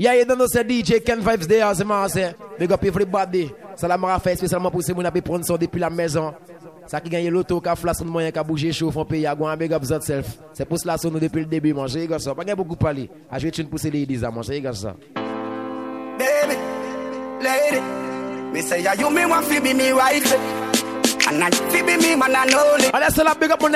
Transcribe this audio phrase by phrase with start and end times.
[0.00, 2.34] Yeah, you don't know, c'est DJ Ken Vibes there, c'est marrant, c'est.
[2.58, 3.50] Big up everybody.
[3.76, 6.32] Ça la m'a fait spécialement pour ces gens qui prendre son depuis la maison.
[6.86, 9.34] Ça qui gagne l'auto, qui a flash, moyen, qui a bougé chaud, font payer, à
[9.34, 10.38] big up self.
[10.54, 12.34] C'est pour cela nous depuis le début, mon cher, ça.
[12.34, 13.10] Pas beaucoup parler.
[13.30, 14.96] À jouer une poussée les ladies, mon cher, ça.
[16.16, 16.56] Baby,
[17.42, 17.80] lady,
[18.54, 20.34] me say, you me want to be me wife.
[21.28, 22.90] And I be me man, I know it.
[22.94, 23.70] Allez, c'est la big up girl,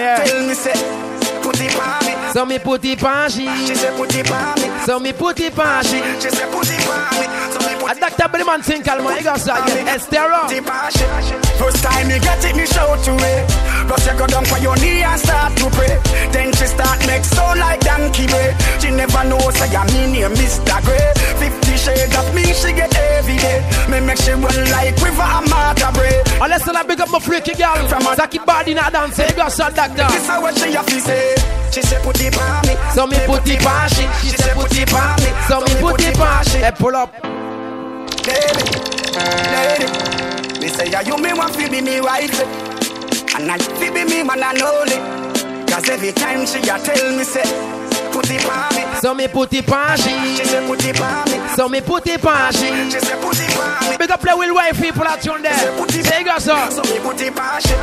[0.00, 0.24] yeah.
[0.24, 0.72] Tell me, say,
[1.48, 2.32] put it on me.
[2.32, 3.48] So me put it on she.
[3.66, 4.68] She say put it on me.
[4.84, 5.98] So me put it on she.
[6.20, 7.26] She say put it on me.
[7.52, 8.28] So me put it Dr.
[8.28, 10.48] Billyman think you got that get Estero.
[11.56, 13.77] First time you get it, me show to it.
[13.88, 15.96] Plus you go down for your knee and start to pray.
[16.30, 18.52] Then she start make sound like donkey Bay.
[18.78, 20.76] She never know say I'm in here, Mr.
[20.84, 21.08] Grey.
[21.40, 23.64] Fifty shades of me, she get every day.
[23.88, 26.20] Me make she run like river and marta bread.
[26.40, 29.56] Unless I big up my freaky girl from a Zaki body not dance, you got
[29.56, 30.04] that doctor.
[30.12, 31.34] This is what she have to say.
[31.72, 32.76] She say put it on me.
[32.92, 34.04] So me put it on she.
[34.28, 35.30] She say put it on me.
[35.48, 36.58] So me put it on she.
[36.58, 37.16] Hey, pull up.
[38.28, 38.68] Lady,
[39.48, 40.60] lady.
[40.60, 42.67] Me say yeah, you me want to be me wife.
[43.38, 44.98] And I be me man and only.
[45.70, 47.77] Cause every time she a tell me say
[48.26, 48.38] me.
[52.60, 53.96] Me.
[53.98, 55.44] Big up play with wife people at tune.
[56.02, 56.54] Say go so.
[56.54, 56.98] Me
[57.60, 57.74] she.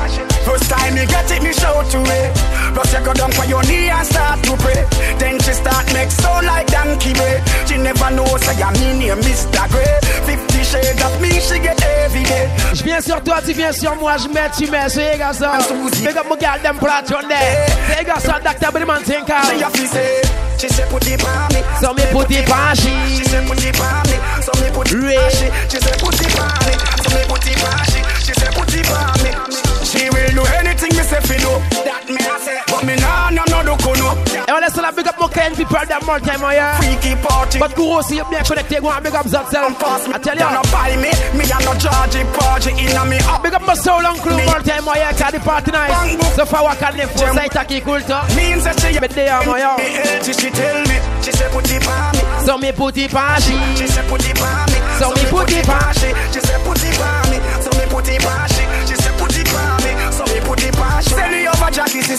[0.45, 2.35] First time me get it, me show to it.
[2.73, 4.85] Plus you go down for your knee and start to pray.
[5.17, 7.41] Then she start make sound like donkey Bay.
[7.67, 9.69] She never know say I'm in here, Mr.
[9.71, 9.99] Grey.
[10.25, 12.49] Fifty shades of me, she get every day.
[12.73, 14.89] Je viens sur toi, tu viens sur moi, je mets, tu mets.
[14.89, 15.51] Say go so.
[16.03, 17.29] Big up my girl, them tune.
[17.87, 18.71] Say go so, Dr.
[19.87, 20.24] Say.
[20.57, 21.61] She say put it on me.
[21.81, 22.91] So me put it on she.
[23.17, 24.17] She say put it on me.
[24.41, 25.47] So me put it on she.
[25.69, 26.73] She say put it on me.
[27.03, 27.99] So me put it on she.
[28.25, 29.31] She say put it on me.
[29.85, 30.64] She will do anything
[30.95, 31.51] me say fi do.
[31.83, 32.59] That me I say.
[32.67, 33.75] But me nah nah no do.
[34.47, 36.77] Et on laisse la big up mon Ken people that more time oh yeah.
[36.79, 37.59] Freaky party.
[37.59, 39.73] But go see bien connecté go and big up that self.
[39.83, 40.45] I tell you.
[40.45, 41.11] No buy me.
[41.33, 43.41] Me a no charge party inna me up.
[43.43, 45.11] Big up my soul and crew more time oh yeah.
[45.13, 46.35] Cause the party nice.
[46.35, 48.17] So far what can they for say taki cool to.
[48.37, 48.99] Means that she.
[48.99, 49.75] But they are my yo.
[49.79, 50.97] Eh, she tell me.
[51.23, 52.21] She say put it on me.
[52.45, 53.57] So me put it on she.
[53.79, 54.77] She say put it on me.
[55.01, 56.09] So me put it on she.
[56.31, 57.37] She say put it on me.
[57.65, 58.64] So me put it on she.
[60.65, 61.09] So me put it on she.
[61.09, 62.15] Send me over Jackie, she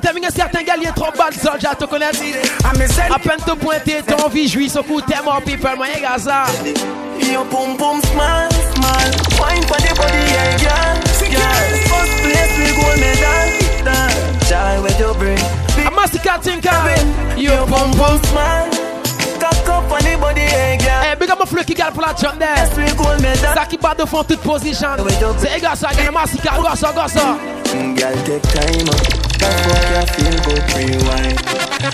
[0.00, 2.20] timing est certain gars, trop bad soldier, te connaître.
[2.64, 6.44] À peine te pointer, ton vie jouit, ce coup mort, people, moi, y'a ça.
[7.20, 9.12] Your pum pum smile, smile.
[9.38, 10.94] Wine for the body, yeah, yeah.
[11.86, 13.48] First place we go medal.
[14.48, 15.38] Joy with your brain.
[15.86, 16.86] I must cut think of
[17.38, 18.79] Your pum pum smile.
[19.70, 21.02] Up on the body, yeah, yeah.
[21.04, 22.54] Hey, big up my freaky girl for that jump there.
[22.56, 23.54] Yes, we go medal.
[23.54, 24.88] Zaki bad de fond toute position.
[25.38, 27.38] C'est gars ça, gars, massacre, gars ça, gars ça.
[27.70, 28.98] Girl, take time up.
[29.38, 31.38] That fuck you feel good, rewind.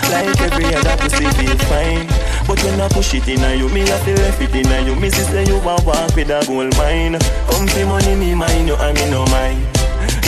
[0.09, 2.07] Like every other pussy feel fine.
[2.47, 4.95] But when I push it in you, me have to left it in you.
[4.95, 7.19] Me sister, you want walk with a gold mine.
[7.49, 9.76] Come for money, me mine, you and me no mind.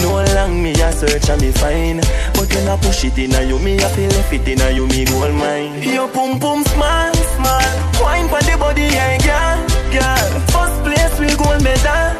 [0.01, 2.01] No long me a search and me find.
[2.33, 5.05] But when I push it in you, me a feel left it in you, me
[5.05, 7.75] gold mine Your pum pum smile, smile.
[8.01, 9.59] Wine for the body, yeah, girl,
[9.91, 10.29] girl.
[10.53, 12.15] First place we gold medal,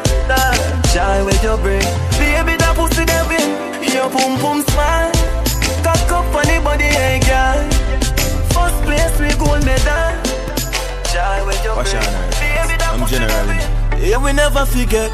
[0.92, 1.82] Joy with your brain.
[2.20, 3.48] Baby, that pussy that win
[3.94, 5.10] Your pum pum smile.
[5.82, 7.58] Cock up for the body, yeah, girl.
[8.52, 10.12] First place we gold medal
[11.08, 12.04] Joy with your brain.
[12.36, 13.58] Baby, that I'm generally.
[14.10, 15.10] Yeah, we never forget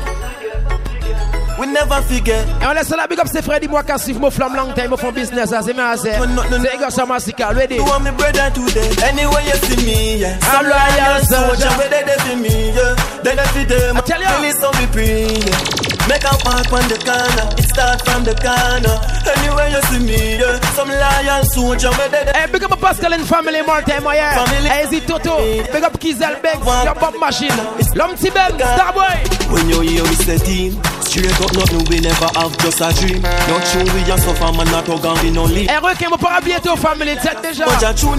[1.59, 2.45] We never forget.
[2.61, 5.13] Et on laisse la big up, c'est Freddy moi suivre mon flamme long time, mon
[5.13, 6.13] business, c'est ma c'est.
[6.13, 7.77] C'est gars ça massacre, ready.
[7.77, 8.91] You want me brother today?
[9.05, 10.39] Anyway you see me, yeah.
[10.43, 11.71] I'm loyal soldier.
[11.79, 12.95] Where they they see me, yeah.
[13.23, 13.97] They they see them.
[13.97, 14.27] I tell you.
[14.27, 16.09] Really so be free, yeah.
[16.09, 17.66] Make a park on the corner.
[17.77, 18.97] It start from the corner.
[19.37, 20.61] Anyway you see me, yeah.
[20.73, 21.91] Some loyal soldier.
[21.91, 22.33] They they.
[22.33, 24.45] Hey, big up Pascal and family more time, oh yeah.
[24.45, 24.69] Family.
[24.69, 25.37] Hey, Zee Toto.
[25.73, 27.57] Big up Kizel Banks, your bomb machine.
[27.95, 29.53] Lum Tibel, Starboy.
[29.53, 33.23] When you hear we say team, straight up nothing we never have just a dream.
[33.23, 35.69] Not true we a suffer man not hug and we no leave.
[35.69, 37.67] Hey, requin, mon para bientôt family, check déjà.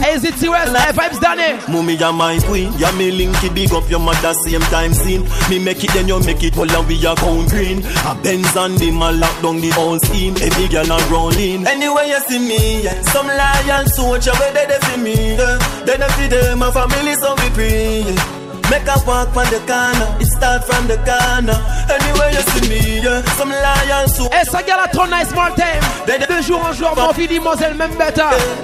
[0.04, 1.58] Hey, Zee T-West, hey, Vibes Danny.
[1.68, 5.24] Mummy ya my queen, ya me linky big up your mother same time scene.
[5.50, 7.80] Me make it then you make it, well and we a count green.
[8.06, 10.36] A Benz and the man lock down the whole scheme.
[10.42, 11.66] Every girl a rolling.
[11.68, 13.02] Anyway you see me, yeah.
[13.14, 15.58] Some loyal soldier where they they see me, yeah.
[15.86, 18.04] They they feed them my family so we free.
[18.08, 18.34] Yeah.
[18.70, 21.56] Make a walk from the corner, it start from the corner.
[21.88, 23.22] Anyway you see me, yeah.
[23.38, 24.36] Some loyal soldier.
[24.36, 25.84] Hey, ça gars trop nice more time.
[26.08, 28.22] De jour en jour, mon fille dit Moselle même bête.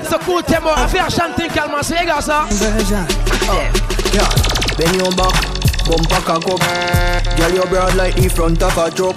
[0.10, 2.46] Ce coup t'es mort, à faire chanter calmement, c'est gars ça.
[3.50, 3.54] Oh.
[4.14, 4.30] Yeah,
[4.78, 5.34] bend your back,
[5.88, 7.38] bumper cock up.
[7.38, 9.16] Girl, your broad like the front of a truck.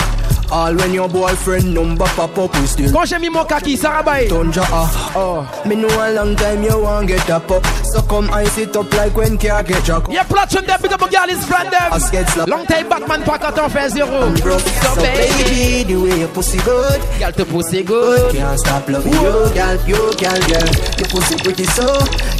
[0.50, 3.90] All when your boyfriend number pop up, we still Quand j'ai mis mon kaki, ça
[3.90, 4.28] rabaye.
[4.28, 4.88] Tunja ah.
[5.16, 5.44] Oh.
[5.68, 7.64] Me know a long time you want get up up.
[7.96, 10.02] So come ice it up like when car get jack.
[10.10, 12.44] Yeah, platform there, big up a girl is friend I skate them.
[12.44, 12.48] slap.
[12.48, 14.28] Long time Batman pas quand on fait zéro.
[14.42, 18.34] Bro, So so baby, the way your pussy good, girl te pousse good.
[18.36, 20.68] can't stop loving you, girl, you, girl, girl.
[21.00, 21.86] Your pussy pretty so,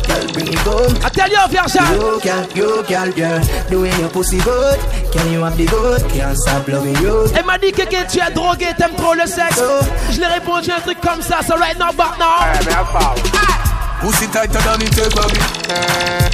[0.04, 0.92] girl, bring it home.
[1.00, 1.40] I tell you.
[1.40, 3.40] You, girl, you, girl, girl.
[3.70, 4.78] The way your pussy good,
[5.10, 6.02] can you have the good?
[6.12, 7.32] Can't stop loving you.
[7.34, 9.62] Elle m'a dit que, que tu es drogué, t'aimes trop le sexe.
[10.10, 13.75] Je lui ai répondu un truc comme ça, so right now, now.
[14.00, 15.40] Pussy tighter than it ever be.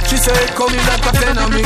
[0.07, 1.63] She say it coming like a ten on me.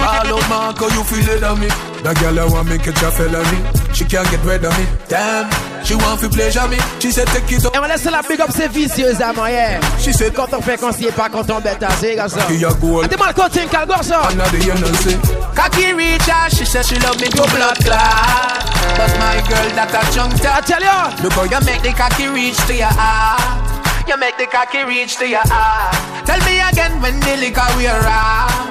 [0.00, 1.68] All out Marco, you feel it on me.
[2.02, 3.60] That girl I want me catch a felony.
[3.94, 4.84] She can't get rid of me.
[5.08, 5.48] Damn,
[5.84, 6.76] she want to pleasure me.
[6.98, 7.74] She said take it up.
[7.74, 9.80] Et on laisse la big up, c'est vicieusement, yeah.
[9.98, 12.42] She said Quand on fait conseiller, pas quand on bête, c'est comme ça.
[12.42, 13.04] Qui a goal.
[13.04, 14.28] Ah, dis-moi le coaching, quel gosse ça.
[14.30, 15.16] Another you know say.
[15.54, 18.60] Cocky reach her, she said she love me to blood clot.
[18.98, 21.22] But my girl that a junk I ah, tell you.
[21.22, 23.73] The boy you make the cocky reach to your heart.
[24.06, 26.26] You make the cocky reach to your heart.
[26.26, 28.02] Tell me again when the liquor we are.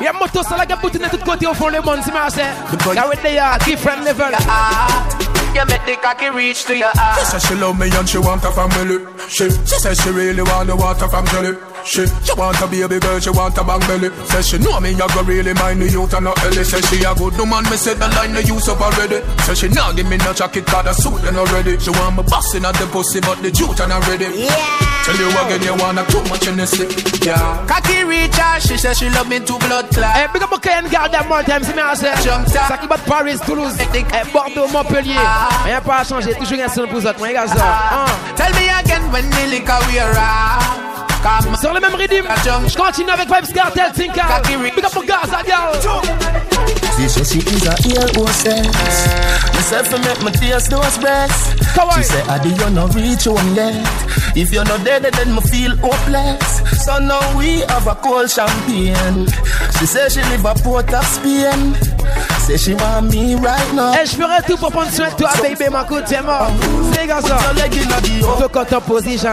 [0.01, 2.29] Y'a moto ça là qui boutique de tous côtés au fond le monde, c'est ma
[2.29, 2.45] c'est.
[2.83, 4.29] boy- Y'a with the uh, different level.
[4.29, 5.15] Your heart.
[5.55, 7.19] You make the cocky reach to your heart.
[7.19, 9.05] She said she love me and she want a family.
[9.29, 11.57] She, she said she really want the water from jelly.
[11.85, 14.09] She, she want a baby girl, she want a bang belly.
[14.29, 16.63] Says she know me, I go really mind the youth and not Ellie.
[16.63, 19.21] Says she a good woman, me said the line the use up already.
[19.43, 21.77] Says she not give me no jacket, cause the suit and already.
[21.79, 24.25] She want me busting at the pussy, but the juice and already.
[24.33, 24.92] Yeah.
[25.03, 26.89] Tell you again, you wanna too much in the slip.
[27.25, 27.65] Yeah.
[27.67, 30.15] Cocky reach her, she says she love me to blood clot.
[30.15, 32.15] Eh, big up Ken Garden more time, c'est ma c'est.
[32.23, 32.67] Jump top.
[32.67, 35.19] Ça qui bat Paris, Toulouse, eh, Bordeaux, Montpellier.
[35.65, 37.55] Rien pas à changer, toujours un son pour autres, regarde ça.
[37.91, 38.05] Hein.
[38.35, 40.93] Tell me again when the liquor we are.
[41.23, 42.27] Come Sur le même rythme,
[42.67, 44.41] je continue avec Vybz Kartel, Tinka.
[44.43, 45.41] Big up Gaza,
[47.15, 47.25] girl.
[47.25, 49.07] She is a ear hostess.
[49.53, 51.53] Myself to make my tears those breasts.
[51.95, 53.85] She said, I do you not reach home yet.
[54.35, 56.85] If you're not dead, then me feel hopeless.
[56.85, 59.27] So now we have a cold champagne.
[59.79, 61.92] She said she live a port of Spain.
[62.43, 63.93] Say she want me right now.
[63.93, 66.51] Et je ferai tout pour prendre soin de toi, baby, ma coup, t'es mort.
[66.91, 67.37] C'est comme ça.
[67.37, 68.51] Put your leg in the Faut up.
[68.51, 69.29] qu'on en position.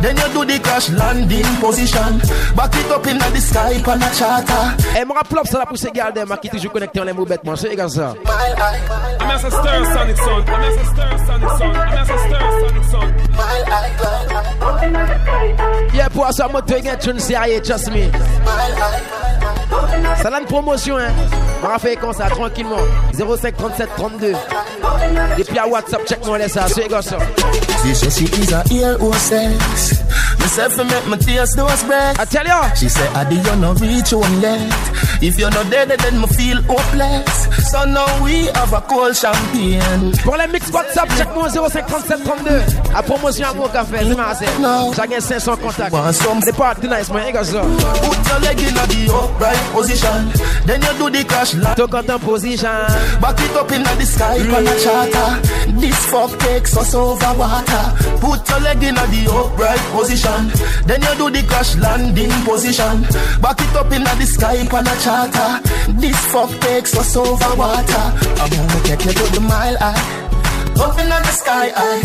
[0.00, 2.20] Then you do the crash landing position.
[2.56, 4.98] Back it up in the sky, pan a charter.
[4.98, 7.26] Et me rappelle ça là pour ces gars moi qui toujours connecté en les mots
[7.26, 7.54] bêtement.
[7.54, 8.14] C'est comme ça.
[8.24, 8.80] My eye,
[9.20, 10.40] I'm as a stir sonic son.
[10.40, 11.64] I'm as a stir sonic son.
[11.64, 13.06] I'm as a stir sonic son.
[13.36, 18.10] my eye, my eye, Yeah, pour ça, moto, il y a une sérieux, trust me.
[20.40, 21.12] Une promotion, hein.
[21.62, 22.76] On va faire comme ça, tranquillement.
[23.12, 24.32] 05 37 32.
[25.38, 26.66] Depuis à WhatsApp, check-moi les ça.
[26.68, 27.18] C'est comme ça.
[27.84, 28.98] She is a ear.
[30.44, 31.84] Myself to make my tears breasts.
[32.20, 32.76] I tell you.
[32.76, 35.22] She said, Adi, you not reach yet.
[35.22, 37.48] If you're not dead, then me feel hopeless.
[37.74, 40.12] So now we have a cold champagne.
[40.22, 42.62] Pour les mix WhatsApp, check-moi 05 37 32.
[42.94, 44.46] À promotion à mon café, c'est ma c'est.
[44.46, 45.92] J'ai gagné 500 contacts.
[46.44, 47.32] C'est pas nice, man.
[47.32, 50.30] Put your leg in the upright position.
[50.66, 51.74] Then you do the crash land.
[51.76, 52.68] Tout en position.
[53.20, 55.42] Back it up in the sky, pan a charter.
[55.80, 57.92] This fuck takes us over water.
[58.20, 60.52] Put your leg in the upright position.
[60.86, 63.02] Then you do the crash landing position.
[63.42, 65.60] Back it up in the sky, pan a charter.
[65.98, 67.63] This fuck takes us over water.
[67.64, 69.96] I'm gonna take you to the mile high.
[70.76, 72.04] Open up in the sky high.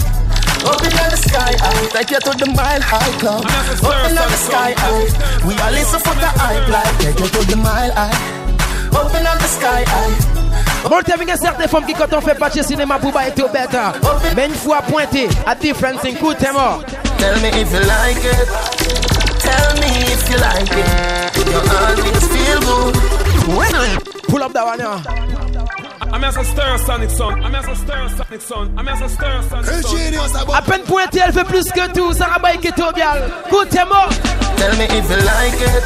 [0.64, 1.88] Open up in the sky high.
[1.92, 3.44] Take you to the mile high club.
[3.44, 5.46] Up in the sky high.
[5.46, 6.98] We are listen for the hype like.
[7.00, 8.16] Take you to the mile high.
[8.96, 10.40] Open up in the sky high.
[10.90, 12.98] Bon, t'as vu qu'il y a certaines femmes qui, quand on fait pas de cinéma
[13.00, 13.78] pour pas être bête,
[14.38, 16.82] mais une fois pointé à different things, coup, t'es mort.
[17.18, 18.48] Tell me if you like it.
[19.40, 21.36] Tell me if you like it.
[21.48, 24.19] You always feel good.
[24.30, 25.02] Pull up that one, yeah.
[26.14, 27.44] I'm as a stir sonic son.
[27.44, 28.78] I'm as a stir sonic son.
[28.78, 30.54] I'm as a stir sonic son.
[30.54, 32.14] À peine pointé, elle fait plus que tout.
[32.14, 33.30] Ça rabat qui est au bial.
[33.50, 33.80] Coup, t'es.
[34.58, 35.84] Tell me if you like it.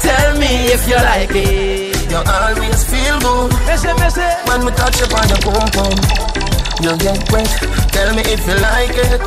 [0.00, 2.10] Tell me if you like it.
[2.10, 3.52] You always feel good.
[3.66, 4.34] Messez, messez.
[4.48, 5.94] When we touch upon your pum pum,
[6.82, 7.48] you get wet.
[7.92, 9.20] Tell me if you like it.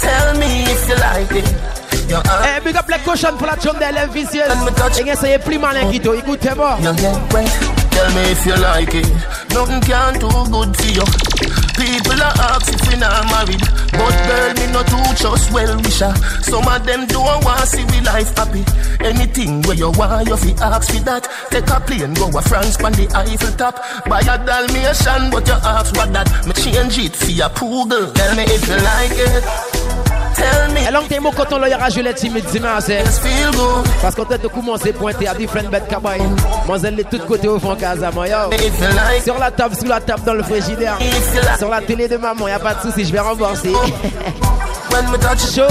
[0.00, 1.71] Tell me if you like it.
[2.14, 4.44] Eh, big up les cochons pour la chambre d'elle vicieuse.
[4.98, 6.14] Et bien, ça y est plus malin qui toi.
[6.16, 6.78] Écoute, t'es mort.
[6.82, 7.46] You get wet.
[7.90, 9.06] Tell me if you like it.
[9.54, 11.04] Nothing can do good for you.
[11.76, 13.60] People are ask if we not married,
[13.92, 16.12] but girl me not too just well wisher.
[16.42, 18.64] Some of them don't want see we life happy.
[19.04, 21.28] Anything where you want, you fi ask for that.
[21.50, 23.76] Take a plane, go a France, pan the Eiffel top.
[24.06, 26.28] Buy a Dalmatian, but you ask what that.
[26.46, 28.12] Me change it for a poodle.
[28.12, 30.11] Tell me if you like it.
[30.42, 30.80] Tell me.
[30.88, 32.98] Et long time, quand on l'a rajouté les timides, c'est assez.
[33.04, 33.86] Just feel good.
[34.00, 36.20] Parce qu'on t'a commencé à pointer à différentes bêtes cabaye.
[36.66, 38.52] Moi, elle est de tous côtés au fond, casa, moi, yo.
[38.52, 39.22] If you like.
[39.22, 40.96] Sur la table, sur la table dans le frigidaire.
[41.00, 41.58] If you like.
[41.58, 43.72] Sur la télé de maman, y a pas de souci, je vais rembourser.
[44.90, 45.66] When me touch Show.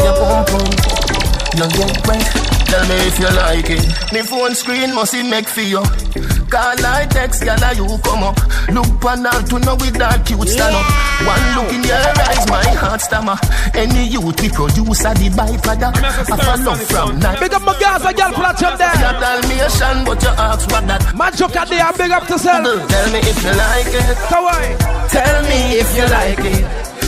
[6.52, 6.60] Your pum pum, you get wet.
[6.60, 6.60] Tell me if you like it.
[6.60, 6.60] Me phone it make for you.
[6.72, 8.38] Call I text, girl, you come up.
[8.70, 10.86] Look on her to know with that cute stand up.
[11.26, 13.38] One look in your eyes, my heart stammer.
[13.74, 15.96] Any youth we produce a the byproduct.
[15.96, 17.40] I follow from night.
[17.40, 18.96] Big up my guys, a girl platform there.
[19.00, 21.16] You tell me a shan, but you ask what that.
[21.16, 22.68] Man, joke at there, big up to self.
[22.68, 24.18] Tell me if you like it.
[24.28, 24.72] Kawaii.
[25.08, 26.64] Tell me if you like it.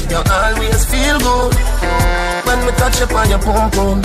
[0.08, 1.52] You always feel good
[2.48, 3.98] when we touch upon your pum pum.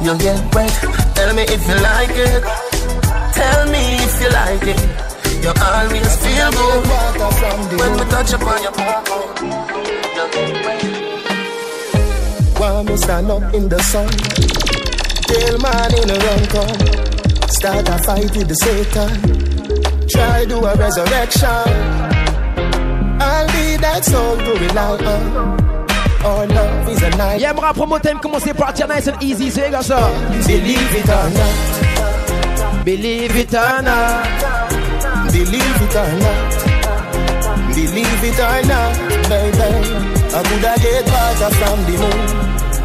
[0.00, 0.72] You get wet.
[1.16, 2.73] Tell me if you like it.
[3.34, 4.80] Tell me if you like it.
[5.42, 6.84] You always feel good
[7.78, 9.22] when we touch upon your pum pum.
[10.16, 10.82] You get wet.
[12.58, 14.08] While me stand up in the sun,
[15.28, 16.78] till morning around come.
[17.48, 19.10] Start a fight with the Satan.
[20.08, 21.68] Try do a resurrection.
[23.20, 25.60] I'll be that soul to rely on.
[26.24, 27.40] Our love is a night.
[27.40, 30.10] Yeah, moi, promo time, commencez par tiens, nice and easy, c'est comme ça.
[30.46, 31.93] Believe it or not.
[32.84, 34.26] Believe it or not.
[35.32, 36.52] Believe it or not.
[37.74, 38.92] Believe it or not,
[39.28, 40.14] baby.
[40.34, 42.20] I coulda get water from the moon.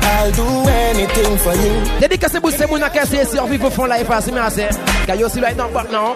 [0.01, 1.99] I'll do anything for you.
[1.99, 4.69] Dédicacé pour ces moun qui essaient de survivre au fond life, c'est bien assez.
[5.05, 6.15] Car yo si right now, but now.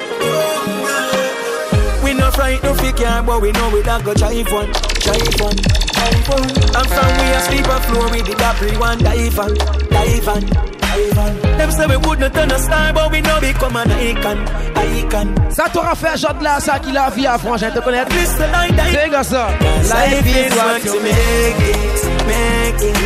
[2.04, 4.72] We no fright no fi care, but we know we don't go try fun,
[5.02, 5.56] try fun,
[5.92, 6.44] try fun.
[6.76, 9.54] And from we a sleep on floor with the Capri one dive on,
[9.90, 11.58] dive on, dive on.
[11.58, 14.40] Them say we would not turn a star, but we know become an icon,
[14.76, 15.28] icon.
[15.50, 18.12] Ça t'aura fait genre de là, ça qui la vie à frangin, te connaître.
[18.16, 18.74] Listen like.
[18.92, 19.48] C'est comme ça.
[19.84, 22.98] Life is what you make it, make it,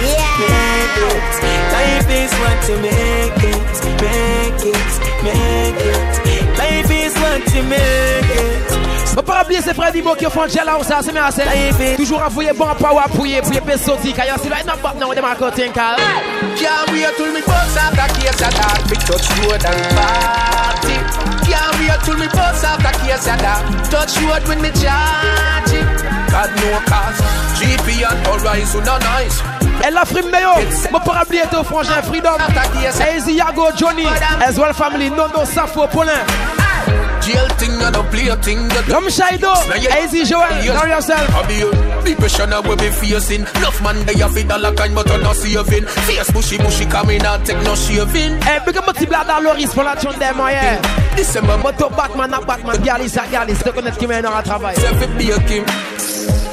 [0.41, 1.34] make it.
[1.77, 4.91] Life is what you make it, make it,
[5.24, 6.58] make it.
[6.58, 8.76] Life is what you make it.
[9.25, 11.95] Pas oublier ces frères d'Imo qui font gel là, ça c'est assez.
[11.97, 14.15] Toujours envoyer bon power pour y pour y sortir.
[14.15, 15.97] Car si right now, but now, on démarre côté, car.
[16.57, 20.97] Can't wait till me out the case of that Big touch road and party
[21.45, 25.86] Can't wait till me out the case of that Touch road when me charge it
[26.31, 27.21] God no cause
[27.59, 29.43] GP and Horizon are nice
[29.83, 30.71] Elle a frime de yo.
[30.91, 32.38] Faut pas oublier ton frangin Freedom.
[33.15, 34.07] Easy Yago Johnny.
[34.41, 35.12] As well family.
[35.12, 36.57] Nono Safo Paulin.
[37.22, 39.51] Jail thing and a play a thing that Comme Shaido.
[40.03, 40.48] Easy Joel.
[40.63, 41.27] Know yourself.
[41.36, 41.44] A
[42.08, 45.12] the pressure now we be facing Enough man they have it all a kind but
[45.12, 49.06] I'm not saving Face bushy bushy coming out take no shaving Eh, big up petit
[49.06, 50.79] blada Loris pour la tune des moyens.
[51.17, 52.77] December Moto Batman à Batman.
[52.82, 53.56] Galis à Galis.
[53.58, 54.75] Te connaître qui mène à travail.
[54.77, 55.65] myself it be a Kim.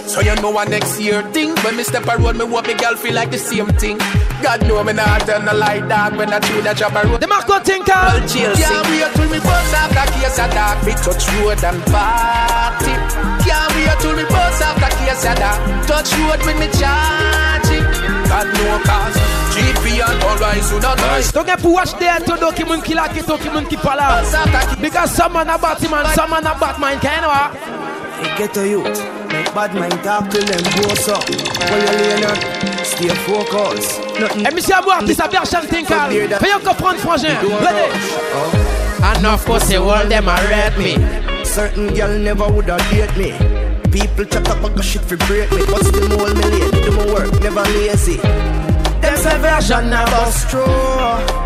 [0.08, 2.74] So you know what next year thing When me step a road, me want me
[2.74, 3.98] girl feel like the same thing
[4.44, 7.16] God know me not turn the light dark When I chew that job a road
[7.16, 7.96] Demarco Tinker.
[7.96, 11.64] Well, chill, Can't wait till me bust off the case of dark Me touch road
[11.64, 12.92] and party
[13.40, 15.58] Can't wait till me bust off the case of dark
[15.88, 17.88] Touch road when me charge it
[18.28, 19.16] God know cause
[19.56, 23.08] GP and Horizon are nice Donc pour watch there to do ki moun ki la
[23.08, 24.20] ki to ki moun ki pa la.
[24.20, 27.32] Bust off the case Because some man a Batman, some man a Batman, can you
[27.32, 28.36] know?
[28.36, 28.82] Get to you.
[29.32, 31.24] Make bad mind talk to them, boss up.
[31.24, 34.00] While you lay on, stay focused.
[34.20, 34.46] Nothing.
[34.46, 36.10] Et monsieur Abou, artiste à Berchan Tinkal.
[36.38, 37.34] Fais-y comprendre, frangin.
[37.60, 39.18] Ready?
[39.18, 41.44] Enough pussy, all them a rate me.
[41.44, 43.32] Certain girl never woulda date me.
[43.90, 46.70] People chat up and go shit for break me, but still more million.
[46.70, 48.16] Do my work, never lazy.
[49.00, 50.64] Them say version a bust through.
[50.64, 51.43] The artist now have no true.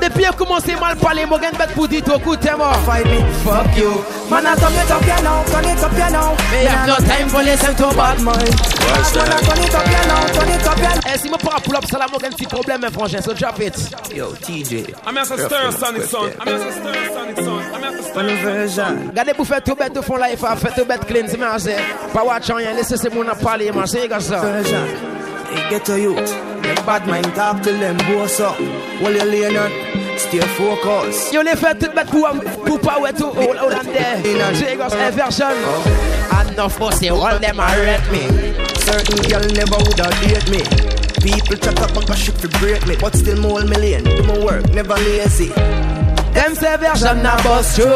[0.00, 2.76] Depuis a commencé mal parler, moi gagne bête pour dire tout coup, t'es mort.
[2.84, 3.90] Fight me, fuck you.
[4.30, 6.36] Man, I turn it up, you know, turn it up, you know.
[6.50, 8.38] Me have no time for listen to bad mind.
[8.38, 11.14] Man, I turn it up, you know, turn it up, you know.
[11.14, 13.32] Eh, si moi pour pull up, ça là, moi gagne petit problème, hein, frangin, so
[13.34, 13.76] drop it.
[14.14, 14.94] Yo, TJ.
[15.06, 16.30] I'm as a stir sonic son.
[16.40, 17.60] I'm as a stir sonic son.
[17.74, 19.10] I'm as a stir One version.
[19.14, 21.76] Gardez pour faire tout bête de fond life, faire tout bête clean, c'est bien, c'est.
[22.12, 24.38] Pas watch rien, laissez ces moun à parler, man, c'est comme ça.
[24.38, 24.78] version.
[25.52, 26.16] Hey, get to you.
[26.66, 28.58] Make bad mind talk to them, boss up.
[29.00, 29.70] While you lay on,
[30.18, 31.32] stay focused.
[31.32, 32.28] Yo les fait tout bête pour,
[32.64, 33.80] pour pas ouais tout, all out eh, oh.
[33.80, 34.54] and there.
[34.54, 35.46] C'est comme ça, version.
[36.50, 38.54] Enough pussy, all them a rate me.
[38.80, 40.62] Certain girl never woulda date me.
[41.22, 44.02] People chat up and go shit for break me, but still more million.
[44.02, 45.52] Do my work, never lazy.
[46.36, 47.86] Them say version na boss through.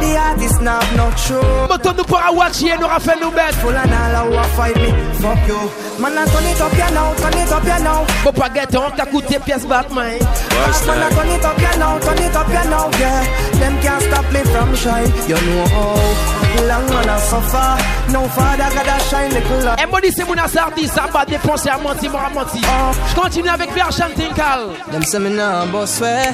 [0.00, 1.68] The artist now have no true.
[1.68, 3.54] Moto nous para watch here, nous fait nous bête.
[3.60, 4.90] Full and all who a fight me,
[5.20, 5.60] fuck you.
[6.00, 8.04] Man, I turn it up, you know, turn it up, you know.
[8.24, 10.18] Faut pas guetter, on t'a coûté pièce Batman.
[10.18, 13.55] Man, I turn it up, you know, turn it up, you know, yeah.
[13.66, 15.10] Them can't stop me from shine.
[15.26, 17.70] You know how long man I suffer.
[18.12, 20.02] No father gotta shine little light.
[20.02, 22.62] Dis, c'est mon artiste, ça va dépenser à mentir, moi, à mentir.
[23.10, 24.68] Je continue avec Version Tinkal.
[24.92, 26.32] Them say me nah boss way.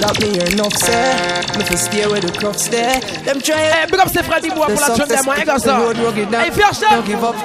[0.00, 1.58] That me enough say.
[1.58, 3.00] Me fi stay where the crocs there.
[3.26, 3.60] Them try.
[3.60, 5.78] Eh, big up, c'est Freddy Bois pour la tune de moi, gars, ça.
[6.40, 6.88] Hey, Version.
[6.90, 7.36] Don't give up.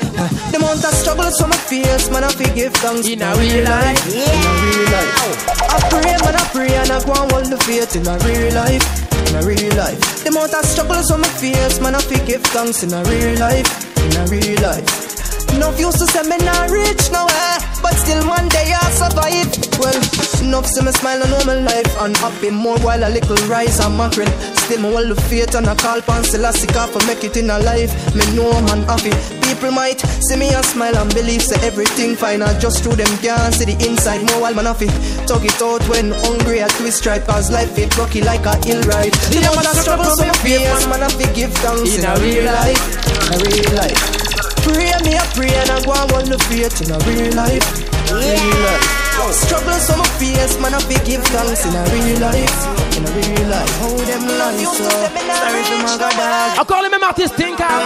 [0.52, 3.66] The amount of struggles from my face, man, I fi give thanks In a real
[3.66, 4.08] life.
[4.08, 5.48] In a real life.
[5.68, 8.54] I pray, man, I pray, and I go and hold the faith in a real
[8.54, 9.17] life.
[9.28, 10.24] In a real life.
[10.24, 13.40] The amount of struggles from my face, man, I fi give thanks in a real
[13.40, 13.98] life.
[13.98, 15.27] In a real life.
[15.58, 19.50] Enough used to say me not rich nowhere, but still one day I'll survive.
[19.82, 19.98] Well,
[20.46, 23.98] enough see me smile know my life and happy more while a little rise and
[23.98, 24.30] mackerel.
[24.54, 27.58] Still me hold the faith and I call pan Selassie for make it in a
[27.58, 27.90] life.
[28.14, 29.10] Me know man happy.
[29.42, 29.98] People might
[30.30, 32.44] see me and smile and believe say everything fine.
[32.44, 34.94] I just through them can't see the inside more while man happy.
[35.26, 38.86] Talk it out when hungry I twist stripe cause life it rocky like a hill
[38.86, 39.14] ride.
[39.34, 42.78] The amount of struggle so face man happy give thanks in a real life.
[43.10, 44.27] In a real life.
[44.68, 47.64] Pray me a pray and I go and hold the faith in a real life.
[48.12, 49.07] Real life.
[49.32, 52.58] Struggles from my face, man, I fi give thanks in a real life.
[52.98, 53.80] In a real life.
[53.80, 54.88] How them life so.
[54.88, 56.60] Sorry to my God.
[56.60, 57.82] Encore les mêmes artistes, Tinkal.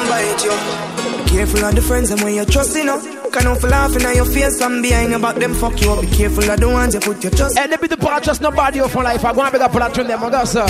[1.24, 3.00] Be careful of the friends and when you're trusting them.
[3.32, 6.02] Can not laughing at your face and behind your back, them fuck you up.
[6.02, 7.58] Be careful of the ones you put your trust.
[7.58, 9.24] Eh, depuis de pas trust nobody for life.
[9.24, 10.66] I go and beg up for that tune, them, gars, ça.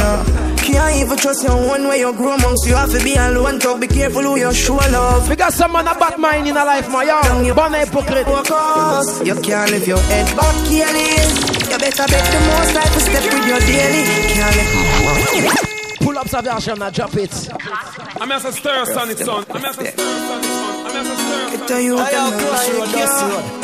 [0.62, 3.58] Can't even trust your one way you grow amongst you have to be alone.
[3.60, 5.27] Talk, be careful who you show love.
[5.27, 7.08] Because some man a bad mind in a life, man.
[7.08, 8.27] Yo, born hypocrite.
[8.27, 9.25] Focus.
[9.25, 11.31] You can't lift your head back, careless.
[11.72, 14.03] You better bet the most life to step with your daily.
[14.36, 17.31] Can't let Pull up sa version now, drop it.
[18.20, 19.46] I'm as a stir sonic son.
[19.50, 20.86] I'm as a stir sonic son.
[20.86, 23.62] I'm as a stir Tell you what I'm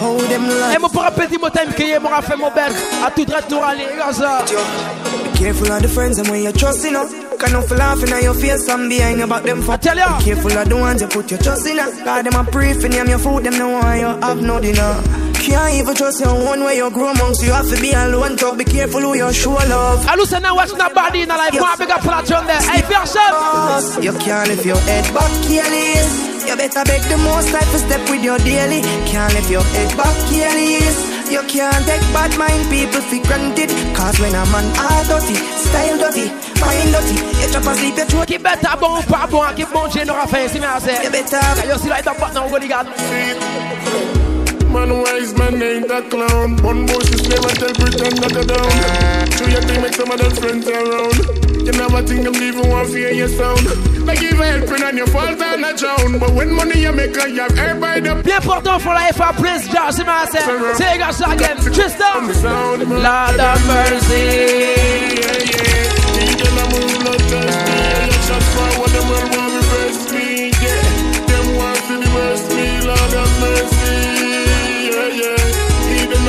[0.00, 2.50] Hold them Et like eh, mon pour rappeler mon time que j'ai mon fait mon
[2.50, 2.72] bec.
[3.04, 4.44] À tout droit, tout râler, gars, ça.
[4.44, 7.06] Be careful of the friends and when you trust in them.
[7.38, 9.80] Can not for laughing at your face and behind your back them fuck.
[9.80, 10.18] tell ya.
[10.18, 11.76] Be careful of the ones you put your trust in.
[11.76, 11.90] them.
[12.04, 15.27] God them a pray for name your food, them no want you have no dinner.
[15.38, 18.36] Can't even trust your one way you grow amongst you have to be alone.
[18.36, 20.06] Talk, be careful who you show love.
[20.06, 21.52] I listen now, watch nobody in a life.
[21.52, 22.60] Go up for that tune there.
[22.68, 24.02] Hey, version.
[24.02, 26.10] You can't lift your head back, careless.
[26.48, 28.80] You better beg the most life to step with your daily.
[29.06, 30.96] Can't lift your head back, careless.
[31.30, 33.68] You can't take bad mind people for granted.
[33.94, 38.06] Cause when a man all dirty, style dirty, mind dirty, you chop and sleep your
[38.06, 38.26] throat.
[38.26, 41.04] Qui bête à bon pas bon, qui bon, j'ai n'aura fait, c'est bien, c'est.
[41.04, 42.84] You better Yo, si là, il pas dans le gars.
[44.70, 46.56] Man wise man ain't a clown.
[46.62, 49.28] One bush is never tell pretend not to down.
[49.38, 51.48] Do your thing, make some of them friends around.
[51.64, 53.64] You never think them want to hear your sound.
[54.06, 56.18] Like even helping on your fault and a drown.
[56.18, 59.64] But when money you make, you have everybody the Bien important for life, I praise
[59.92, 60.40] c'est bien, c'est.
[60.76, 61.56] C'est gars, ça, again.
[61.56, 62.28] Tristan.
[62.88, 64.24] Lord of mercy.
[65.16, 66.24] Yeah, yeah.
[66.24, 67.72] Eagle and move blood thirsty.
[67.72, 69.62] Yeah, you shot forward, them world want me
[70.12, 70.52] me.
[70.62, 72.66] Yeah, them want to the worst me.
[72.86, 74.07] Lord of mercy.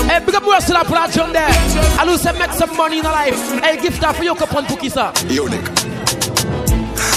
[0.07, 1.49] Hey, big up yourself for that tune there.
[1.99, 3.61] I lose say make some money in a life.
[3.63, 5.11] Hey, gift that for you, couple pour qui ça?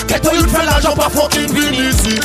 [0.08, 2.16] Qu'est-ce que tu fais l'argent pas fucking vin ici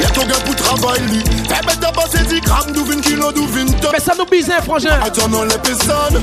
[0.00, 3.34] Y'a ton gars pour travailler lui Fais mettre à passer 10 grammes d'où 20 kilos
[3.34, 5.00] d'où 20 tonnes Mais ça nous bise, hein, frangin.
[5.04, 6.22] Attendons les personnes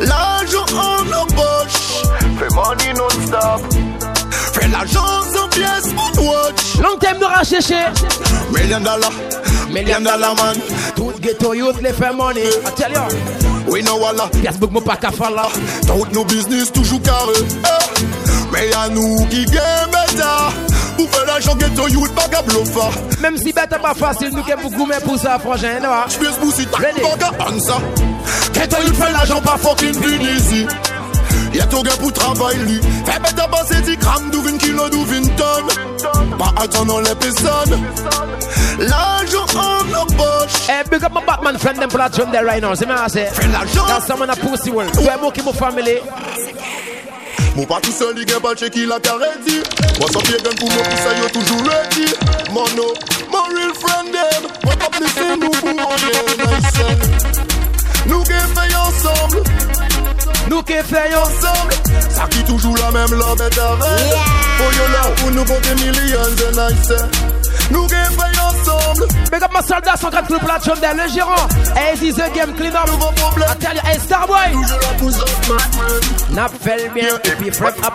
[0.00, 2.02] L'argent en nos poches
[2.38, 3.62] Fais money non-stop
[4.52, 7.84] Fais l'argent sans pièce watch Long time nous rachecher.
[8.52, 9.12] Million dollar
[9.72, 10.56] Million dollar man
[10.96, 12.40] Tout ghetto youth les fait money.
[12.42, 13.72] I tell you.
[13.72, 15.46] We know walla Facebook mon pas qu'à faire là.
[15.86, 18.04] Tout nos business toujours carré eh.
[18.52, 20.50] Mais y'a nous qui gagne bêta
[20.96, 24.56] Pour faire l'argent ghetto youth pas qu'à bluffer Même si bête pas facile, nous qu'est
[24.56, 26.08] beaucoup mais pour ça, frangin, non?
[26.08, 27.00] Space Pussy Ready.
[27.02, 27.74] Tac Baga Ansa
[28.54, 30.66] Qu'est-ce que tu fais l'argent pas fucking vin ici
[31.54, 32.80] Y'a ton gars pour travailler lui.
[33.04, 37.14] Fais mettre à passer 10 grammes d'où 20 kilos d'où 20 tonnes Pas attendant les
[37.14, 37.80] personnes.
[38.78, 42.30] L'argent en nos poches Hey, eh, big up my Batman friend them for that tune
[42.30, 42.74] there right now.
[42.74, 42.96] C'est bien.
[43.08, 43.86] Fais l'argent.
[43.86, 44.96] That's someone a pussy world.
[44.98, 45.98] Ouais, moi qui mon family.
[47.66, 49.62] Pas tout seul, pas le check, il a dit
[49.98, 52.06] Moi sans pied gun pour moi, pour ça yo toujours ready.
[52.52, 52.94] Mono,
[53.32, 54.50] mon real friend them.
[54.64, 56.72] Moi pas blessé, nous pour nice
[58.06, 59.42] Nous qui fait ensemble
[60.48, 61.18] Nous qui fait yo.
[61.18, 61.74] ensemble
[62.10, 64.14] Ça qui toujours la même love est avec
[64.60, 66.92] Oh yo là, pour nous compter millions de nice
[67.70, 70.94] Nous qui fait ensemble Big up my soldat 104 pour la tune there.
[70.94, 71.48] Le gérant.
[71.76, 72.86] Hey, this is a game clean up.
[72.86, 74.52] Nouveau problème I tell you, hey, Starboy.
[74.52, 77.94] Toujours la pousse up, my friend N'a fait bien et puis frep up.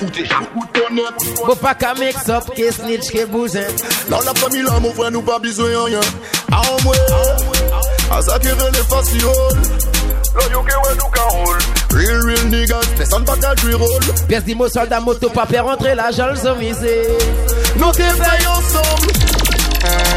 [0.00, 1.04] Ou t'es chaud ou t'es net
[1.44, 3.66] Faut pas qu'à mix up, qui snitch, qui bousin.
[4.08, 6.00] Dans la famille là, mon frère, nous pas besoin de rien.
[6.52, 7.77] Ah, moi, à ça qui est
[8.10, 9.22] les faciles.
[10.34, 11.58] Là, you get where nous can roll.
[11.92, 14.00] Real, real niggas, descend pas qu'à jouer rôle.
[14.28, 17.02] Pièce d'imo soldat moto, pas faire rentrer la jole sans miser.
[17.76, 19.12] Nous qui faisons ensemble,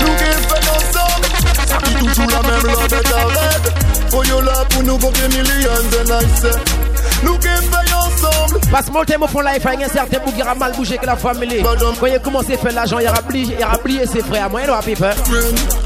[0.01, 1.27] nous qui faisons ensemble.
[1.67, 3.73] Ça qui toujours la même, la bête arrête.
[4.09, 5.43] For you là pour nous compter millions
[5.91, 6.90] de nice.
[7.23, 8.59] Nous qui ensemble.
[8.71, 10.55] Parce que mon thème au fond life, il y a un certain bout qui a
[10.55, 11.63] mal bougé que la famille.
[11.63, 14.49] Quand il a commencé à faire l'argent, il a oublié, il a oublié ses frères.
[14.49, 15.15] Moi, il a pas peur.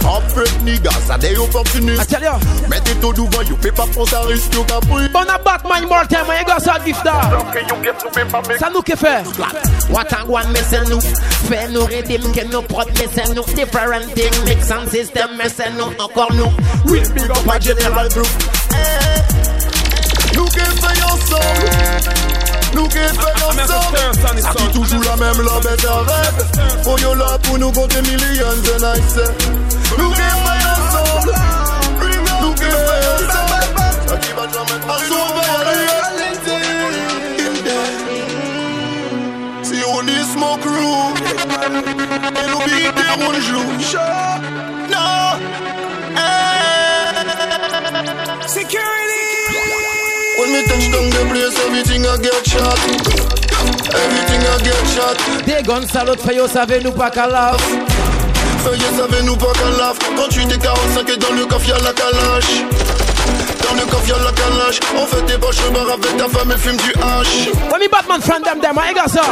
[0.02, 2.13] Après, niggas, ça des opportunistes.
[2.13, 2.39] Attends.
[2.69, 5.10] Mettez tout devant, you fais pas prendre ça risque, you capri.
[5.10, 7.21] Bon, a Batman mortel, moi, il a ça gift là.
[8.60, 9.24] Ça nous qui fait?
[9.89, 11.02] What a one missing nous
[11.48, 16.04] Fait nous redeem que nous prod missing nous Different thing mix and system missing nous
[16.04, 16.52] Encore nous
[16.91, 18.28] Real big up à General Group.
[20.36, 21.69] Nous qui ensemble.
[22.74, 23.98] Nous qui faisons I'm a ensemble.
[24.21, 26.84] Ça qui toujours la même, la bête arrête.
[26.84, 29.19] For you là pour nous compter millions de nice.
[29.98, 31.34] Nous qui ensemble.
[32.41, 33.65] Nous qui ensemble.
[34.08, 35.45] Ça qui va jamais à sauver
[39.63, 41.15] Si on est smoke crew
[42.36, 43.34] Et nous beat des roues
[51.75, 52.79] everything I get shot.
[54.03, 55.17] Everything I get shot.
[55.45, 57.51] Des guns salauds, fait yo, savez nous pas qu'à la.
[58.63, 59.97] Feuillet, savez-nous pas qu'à lave.
[60.15, 62.63] 38 et 45 et dans le coffre y'a la calache.
[63.63, 64.79] Dans le coffre y'a la calache.
[64.97, 67.49] On fait des poches bar avec ta femme et fume du hache.
[67.69, 69.23] When me Batman friend them them, I got ça.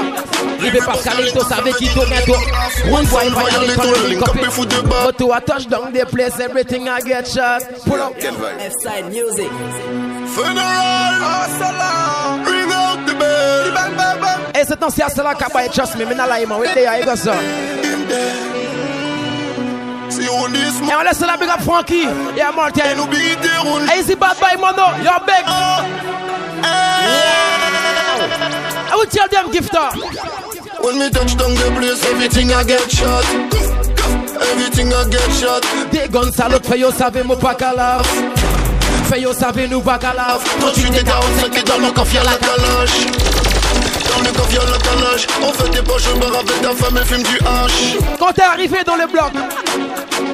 [0.59, 2.91] Rive Pascalito, savez qui tourne tout.
[2.91, 5.05] One boy, va y aller, ton link up et fout de bas.
[5.05, 7.63] But to a touch down the place, everything I get shot.
[7.85, 8.13] Pull up.
[8.19, 9.49] F-side music.
[10.33, 11.13] Funeral.
[12.43, 13.73] Bring out the bed.
[13.73, 14.39] Bang, bang, bang.
[14.55, 16.59] Hey, c'est ancien, c'est là, Kabay, trust me, me not lie, man.
[16.73, 17.33] There, I got ça.
[20.09, 22.07] Si on dit Et smoke, on laisse la big up Frankie.
[22.35, 22.95] Yeah, Martin.
[22.97, 23.87] nous beat des roues.
[23.97, 24.95] Easy bad boy, mono.
[25.03, 25.45] You're big.
[28.91, 29.91] I will tell them, gifter.
[30.83, 33.25] When me touch down the place, everything I get shot.
[34.51, 35.63] Everything I get shot.
[35.91, 37.73] Des guns salauds, fait yo, savez moi pas qu'à
[39.03, 39.09] la.
[39.09, 40.37] Fait yo, savez nous pas qu'à la.
[40.59, 43.52] 38 et 45 et dans le coffre y'a la calache.
[44.09, 45.27] Dans le la calache.
[45.41, 47.97] On fait des poches bar avec ta femme et fume du hache.
[48.19, 49.31] Quand t'es arrivé dans le bloc,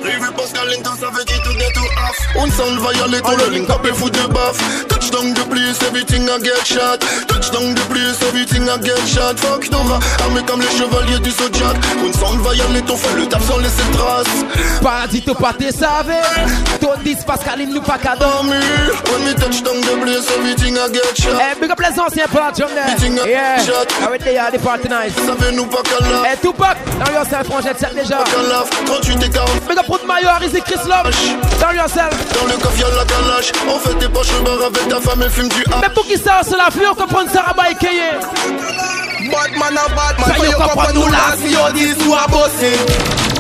[0.04, 2.18] Rive Pascaline, t'en savais qui tout get to off.
[2.36, 4.58] On s'en va y aller, ton le link et fout de baf.
[4.88, 7.00] Touch down the place, everything I get shot.
[7.28, 9.38] Touch down the place, everything I get shot.
[9.38, 11.76] Fuck Nova, armé comme les chevaliers du Zodiac.
[12.06, 14.82] On s'en va y aller, ton fait le taf sans laisser de traces.
[14.82, 16.22] paradis to pas te savez.
[16.80, 18.62] Ton 10 Pascaline nous pas qu'à dormir.
[19.12, 21.40] When me touch down the place, everything I get shot.
[21.40, 23.30] Eh, big up les anciens Everything I there.
[23.30, 23.59] Yeah.
[23.66, 23.88] Shot.
[24.04, 25.14] Ah ouais, they are the party nice.
[25.26, 28.18] Savez-nous pas qu'à la Eh, Tupac, dans yourself, frangette 7 déjà.
[28.18, 29.50] qu'à la 38 et 40.
[29.68, 31.12] Big up pour Mayo, Arizé, Chris Love.
[31.62, 32.14] Dans yourself.
[32.40, 33.52] Dans le coffre y'a la calache.
[33.68, 35.82] On fait des poches bar avec ta femme et fume du hache.
[35.82, 38.18] Mais pour qui ça, c'est la fleur, comprendre ça, rabat et Keye.
[39.32, 42.72] Batman a Batman, Fais yo comprendre nous là, si yo dis sou a bossé.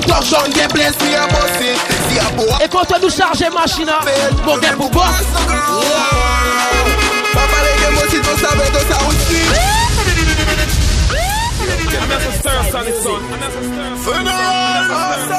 [0.08, 1.73] Touch down the place, si a bossé.
[2.12, 3.89] Si a boa, Et quand on nous charge machine,
[4.45, 5.03] mon gars pour boss.
[7.34, 9.79] Papa le que mo si to sabe to sa un switch.
[12.10, 13.22] I'm as a stir, son, it's son.
[13.22, 13.95] I'm as a stir.
[14.02, 15.30] Funeral.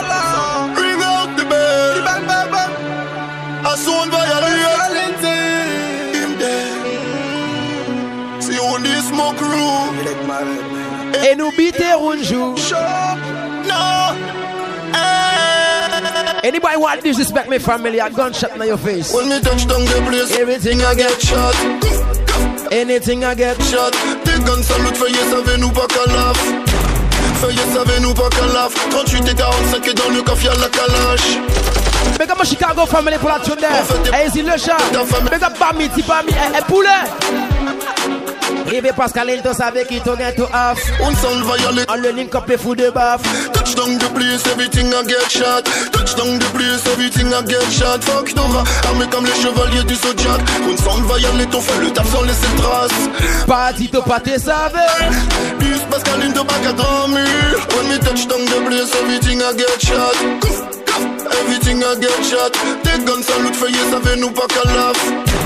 [0.78, 2.04] Bring out the bed.
[2.04, 2.72] Bang bang bang.
[3.66, 4.54] A son va y aller.
[4.78, 5.37] Valente.
[6.14, 6.78] Him there.
[8.40, 9.96] Si on dit smoke room.
[11.28, 12.54] Et nous biter un jour.
[13.66, 14.14] No.
[14.94, 16.40] Eh.
[16.44, 19.12] Anybody want to disrespect me family, a gunshot in your face.
[19.12, 21.54] When me touch down the place, Everything I get shot.
[22.72, 23.92] Anything I get Shot.
[24.44, 26.38] Guns salut, feuillet, savez-nous pas qu'à lave.
[27.40, 28.74] Feuillet, savez-nous pas qu'à lave.
[28.90, 31.38] 38 et 45 et dans le coffre y'a la calache.
[32.18, 34.26] Big up my Chicago family pour la tune there.
[34.26, 34.76] Easy le chat.
[35.31, 37.49] Big up Bami, ti Bami, eh, eh, poulet.
[38.72, 40.78] Eh Rive Pascal, il te savait qu'il gagne tout off.
[41.00, 41.85] On y aller.
[41.88, 43.20] On le link up et fou de baf.
[43.52, 45.64] Touch down the place, everything I get shot.
[45.90, 48.00] Touch down the place, everything I get shot.
[48.02, 50.40] Fuck Nova, armé comme les chevaliers du Zodiac.
[50.62, 53.46] On y aller, ton fait le taf sans laisser de traces.
[53.46, 54.78] Pas dit pas te savait.
[55.59, 57.26] Plus Pascaline de bac à dormir.
[57.76, 60.14] When me touch down the place, everything I get shot.
[61.42, 62.52] Everything I get shot.
[62.85, 65.39] Des guns salut, feuillet, savez-nous pas qu'à lave.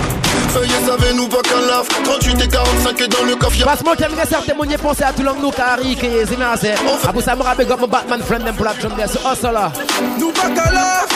[0.55, 1.89] Feuillet, savez-nous pas qu'à lave.
[2.05, 4.77] 38 et 45 et dans le coffre y'a Parce que moi, j'aimerais certains moun y
[4.77, 6.65] penser à tout le monde nous carré, qui est zimase.
[7.09, 9.09] Abou ça me rappelle comme mon Batman friend them pour la tune there.
[9.09, 9.73] So, oh, ça là.
[10.19, 11.11] Nou pa ka laf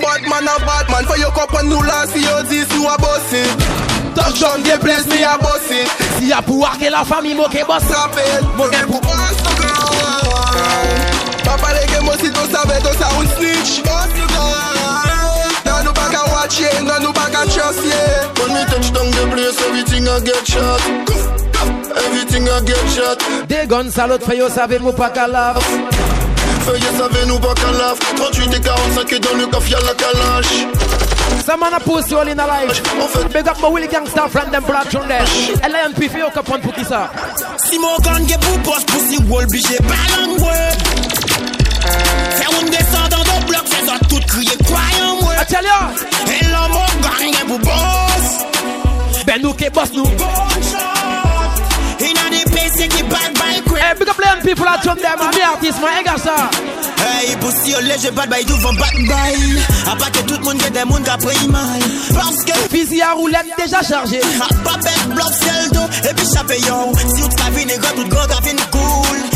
[0.00, 3.42] Batman a Batman Fè yo kompren nou la si yo di sou a bossé
[4.14, 5.84] Touch down the place mi a bossé
[6.18, 7.82] Si y'a pour que la famille, moi, qui boss.
[7.90, 9.00] Rappel, Mon gars pour
[11.44, 13.82] Papa le ke mo si to save to sa un snitch
[15.64, 17.15] Nan nou pa ka watch ye, nan nou pa ka
[17.54, 18.02] trust ye
[18.40, 20.80] When me touch down the place, everything I I get shot.
[22.04, 23.18] Everything I get shot.
[23.48, 25.62] Des guns salauds, fait yo savez mou pas qu'à lave.
[26.64, 27.98] Feuilles savez nous pas qu'à lave.
[28.16, 30.66] 38 et 45 et dans le coffre y'a la calache.
[31.44, 32.82] Some man a post you all in a life.
[33.32, 35.24] Big up my Willie Gangsta friend them black on there.
[35.64, 37.10] Et là, y'en fait yo kapon pour qui ça?
[37.64, 40.35] Si mon gang est pour boss, pour si wall, bijé balang,
[49.54, 49.70] qui
[53.02, 53.82] bad by quick.
[53.82, 56.50] Hey, big up les people at John them, my artist, my ega ça.
[56.98, 59.90] Hey, pussy, olé, je bad by devant bad by.
[59.90, 61.80] A pas que tout le monde get des monde qui a pris mal.
[62.14, 64.20] Parce que Fusil à roulette déjà chargé.
[64.20, 65.86] a pas bête, bloc, ciel d'eau.
[66.08, 66.92] Et puis chapé, yo.
[67.14, 69.35] Si ou t'as vu, nègre, tout gros, t'as vu, cool.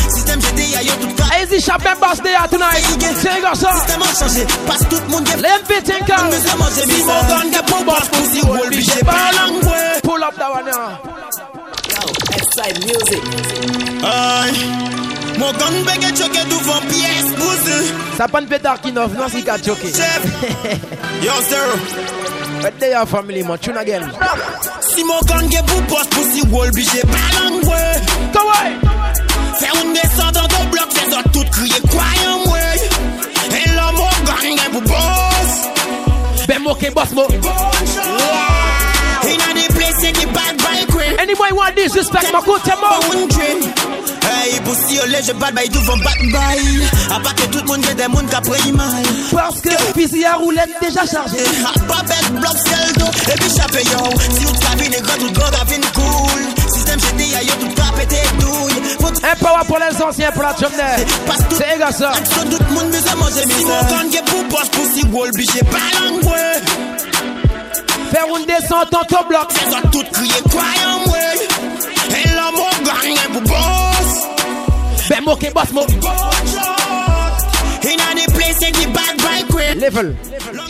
[0.81, 1.25] Système GT, a yo, tout cas.
[1.33, 2.85] Hey, the shop members they are tonight.
[3.17, 3.73] C'est ega ça.
[3.77, 4.47] Système a changé.
[4.67, 6.31] Passe tout le monde, get Les MP think out.
[6.31, 10.01] Mais ça mange, si gang est pour boss, pussy, wall, bijé balang, ouais.
[10.03, 10.99] Pull up that one now.
[12.35, 13.23] Outside music.
[14.05, 14.55] Aïe.
[15.39, 17.93] Mon gang bégué choqué devant pièce, bouse.
[18.17, 19.93] Ça pas de pétard qui n'offre, non, c'est qu'à choquer.
[21.23, 21.59] Yo, sir.
[22.63, 23.59] But they are family, man.
[23.59, 24.03] Tune again.
[24.81, 28.01] Si mon gang est pour boss, pussy, wall, bijé balang, ouais.
[28.33, 29.30] Go away.
[29.61, 32.79] Fè ou n'descendant de blok, fè zot tout kriye kwayan mwen
[33.53, 35.51] E lò mò gang gen pou bòs
[36.49, 37.27] Bè mò ke bòs mò
[39.21, 42.97] E nan de plese ki bad bay kwen Anyway want this respect mò kote mò
[44.25, 46.65] Hey, pou si yo leje bad bay, tou fòm bat bay
[47.13, 50.81] A pa ke tout moun gen den moun ka prey may Porske pizi a roulette
[50.81, 54.09] deja charje A pa bet blok sel do, e pi chape yo.
[54.25, 56.49] Si ou t'kabine gwa, tout gwa gavine koul
[56.91, 56.99] cool.
[56.99, 58.83] Système GT, a yo, tout cas, pété, douille.
[59.01, 60.71] Faut Un power pour les anciens, pour la chumne.
[61.27, 61.57] Passe tout.
[61.57, 62.11] C'est ega ça.
[62.11, 63.87] Action, tout le monde, mais ça mange, mais ça.
[63.89, 66.61] Quand est pour boss, pussy, wall, bijé, balang, ouais.
[68.11, 69.49] Faire une descente en top bloc.
[69.51, 72.25] C'est ça tout crier, croyant, ouais.
[72.25, 74.27] Et là, mon gang est pour boss.
[75.09, 75.83] Ben moqué boss mo.
[77.83, 79.79] In a the place, qui bad by queen.
[79.79, 80.17] Level.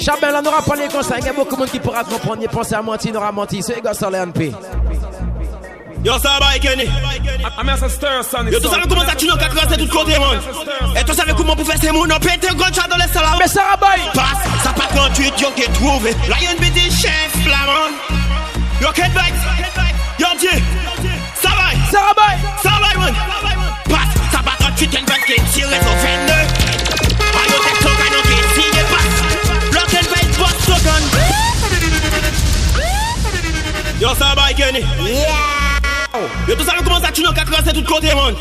[0.01, 1.19] Chabelle, on n'aura pas les conseils.
[1.21, 2.39] Il y a beaucoup de monde qui pourra comprendre.
[2.41, 3.63] Il pense à mentir, il aura menti.
[3.63, 4.53] C'est ega ça, les NP.
[6.03, 6.85] Yo, ça va, Kenny.
[7.59, 8.53] I'm as a stir sonic.
[8.55, 10.41] Yo, tu savais comment ça tue nos quatre c'est tout côté, man.
[10.97, 13.13] Et tu savais comment pour faire ces mouns, on pète un grand chat dans les
[13.13, 13.37] salades.
[13.39, 14.01] Mais ça rabaille.
[14.15, 16.13] Passe, ça pas 38, yo, qui est trouvé.
[16.27, 17.93] Lion BD, chef, flamand.
[18.81, 19.35] Yo, Ken Bite.
[20.19, 20.63] Yo, Dieu.
[21.43, 21.71] Ça va.
[21.93, 22.39] Ça rabaille.
[22.63, 23.15] Ça va, man.
[23.85, 26.33] Passe, ça pas 38, Ken Bite qui est tiré sur 22.
[26.33, 29.19] Ah, yo, t'es ton canon qui est signé, passe.
[29.75, 31.03] Yo, Ken Bite, boss, token.
[34.01, 34.83] Yo, ça va, Kenny.
[36.49, 38.35] Yo, tu savais comment ça tue nos quatre c'est tout côté, man.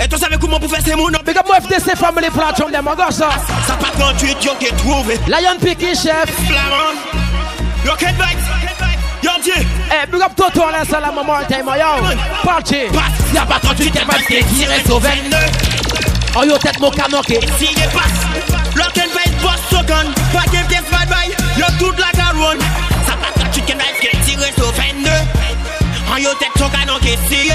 [0.00, 2.54] Et tu savais comment pour faire ces mouns, Big up my FDC family pour la
[2.54, 3.30] chumne, mon gars ça.
[3.66, 5.18] ça pas 38, yo, qui est trouvé.
[5.26, 6.30] Lion Picky chef.
[6.46, 6.94] Flamand.
[7.84, 8.38] Yo, Ken Bite.
[9.22, 9.52] Yo, Dieu.
[9.56, 12.06] Eh, big up Toto à la salle à maman, time, yo.
[12.44, 12.86] Party.
[12.92, 15.36] Passe, y'a pas 38, Ken Bite qui est tiré sur 22.
[16.36, 17.34] Oh yo, tête mon canon qui.
[17.58, 18.76] Signé passe.
[18.76, 20.12] Lock and bite, boss token.
[20.32, 21.34] Pas game test bad bye.
[21.56, 22.60] Yo, tout la caronne.
[23.06, 25.10] Ça pas 38, Ken Bite qui est tiré sur 22.
[26.12, 27.52] An yo tek choka nan kesi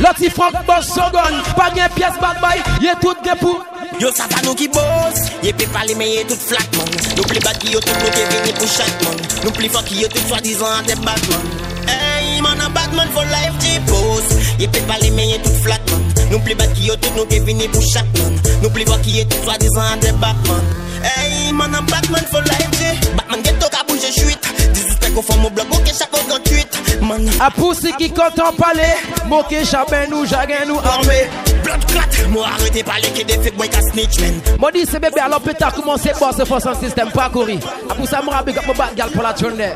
[0.00, 3.62] Loti frank boss sogon Pa gen piyes bad bay Ye tout depou
[4.00, 6.88] Yo satan nou ki boss Ye pe pale men ye tout flat man.
[7.16, 9.18] Nou pli bat ki yo tout nou ke vini pou chat man.
[9.44, 11.46] Nou pli fok ki yo tout swa dizan an dep batman
[11.88, 15.92] Hey man an batman for life je boss Ye pe pale men ye tout flat
[15.92, 16.08] man.
[16.32, 18.40] Nou pli bat ki yo tout nou ke vini pou chat man.
[18.64, 20.64] Nou pli fok ki yo tout swa dizan an dep batman
[21.04, 25.22] Hey man an batman for life je Batman geto ka bouje chwit Dizou stek ou
[25.26, 26.63] fom ou blok ou ke chakon 38
[27.00, 28.96] Man, A poussi qui compte en palais.
[29.26, 31.28] Moqué chabin nous, jaguin nous armé.
[31.62, 32.28] blood clot.
[32.30, 34.40] Moi, arrêtez pas les qui des fake boy ka snitch, man.
[34.58, 37.60] Moi dis c'est bébé alors peut-être commencer boss ce force en système pas courir.
[37.90, 39.72] A pour ça moi big up mon bad gal pour la journée.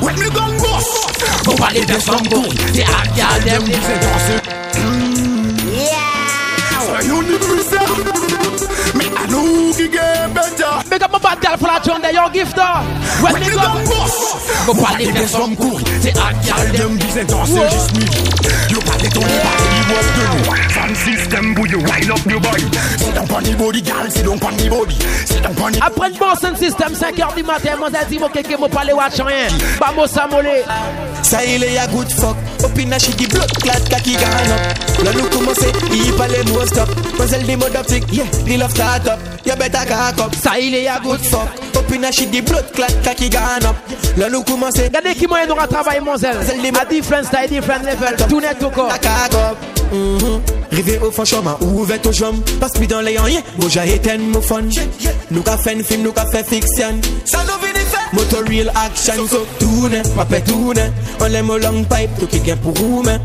[0.00, 0.84] When me gun boss.
[1.44, 2.46] Faut parler de son goût.
[2.74, 3.62] C'est à gal dem
[7.04, 7.78] You need to say.
[8.94, 10.81] Me I know you get better.
[11.02, 12.14] Up mon bad gal pour la journée.
[12.14, 12.62] Yo gifter.
[13.20, 13.92] When me me go.
[14.66, 15.80] Faut parler de son goût.
[16.00, 18.24] C'est à gal dem disent danser juste midi.
[18.70, 20.61] You parle ton body was de nous.
[20.94, 22.62] System pour you wind up your body?
[22.98, 24.10] Sit down on the body, girl.
[24.10, 24.94] Sit down on the body.
[25.24, 28.18] Sit down on the Après le bon sound system 5h du matin, moi j'ai dit
[28.18, 29.48] mon kéké mon parler watch rien.
[29.80, 30.62] Bah moi ça molé.
[31.22, 35.72] Ça il est a good fuck Opina she blood clot kaki up Là nous commencer,
[35.92, 39.86] il parle moi stop Puzzle di mode optique, yeah, di love start up You better
[39.86, 43.30] cock up Ça il est à good Fuck, Opina she blood clot kaki
[43.64, 43.76] up
[44.16, 46.36] Là nous commencer, Regardez qui moyen nous travailler mon zèle.
[46.80, 48.16] A different style, different level.
[48.28, 48.88] Tout net tout corps.
[48.88, 50.61] la cock up.
[50.72, 54.18] Rivé au fond chemin, ouvert au jambes Passe plus dans les rien, bon j'ai éteint
[54.18, 54.62] mon fun.
[55.30, 56.98] Nous qu'a fait un film, nous qu'a fait fiction.
[57.24, 57.72] Ça nous vit
[58.12, 60.92] Motor real action, so tourne, pas tourne.
[61.20, 63.18] On l'aime au long pipe, tout qui est pour vous, mais.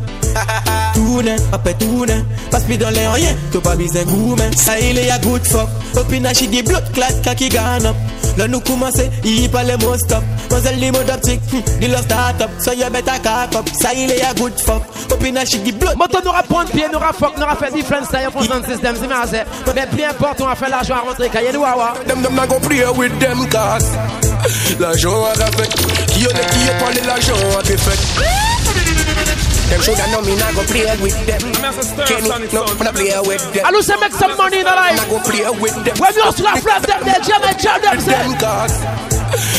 [0.98, 2.26] Tourne, pas tourne.
[2.50, 4.50] Pas speed dans les rien, tout pas besoin goût, mais.
[4.58, 5.70] Ça il est a good fuck.
[5.96, 7.94] Opinage, dit blood clat, kaki gana.
[8.36, 10.24] Là nous commencer, il pas les mots stop.
[10.50, 11.42] Mademoiselle les modes optiques,
[11.80, 12.50] dit leur start-up.
[12.64, 13.70] So you better cock up.
[13.80, 14.82] Ça il est a good fuck.
[15.12, 15.96] Opinage, dit blood.
[15.98, 19.74] Moto nous rapprendre pied, nous fuck, nous fait different style pour son système, c'est mais
[19.76, 21.94] Mais plus important, on a fait l'argent à rentrer, cahier de wawa.
[22.08, 23.84] Them, them, not go play with them cars.
[24.80, 25.70] L'argent a fait.
[26.08, 28.57] Qui a qui a parlé l'argent a fait.
[29.68, 31.42] Them shoulda know me not go play with them.
[32.08, 33.66] Kenny, no, wanna play with them.
[33.66, 34.96] I lose make some money in the life.
[34.96, 35.96] Not go play with them.
[36.00, 38.16] When you also have left them, they jam and jam them, say.
[38.16, 38.74] Them cars.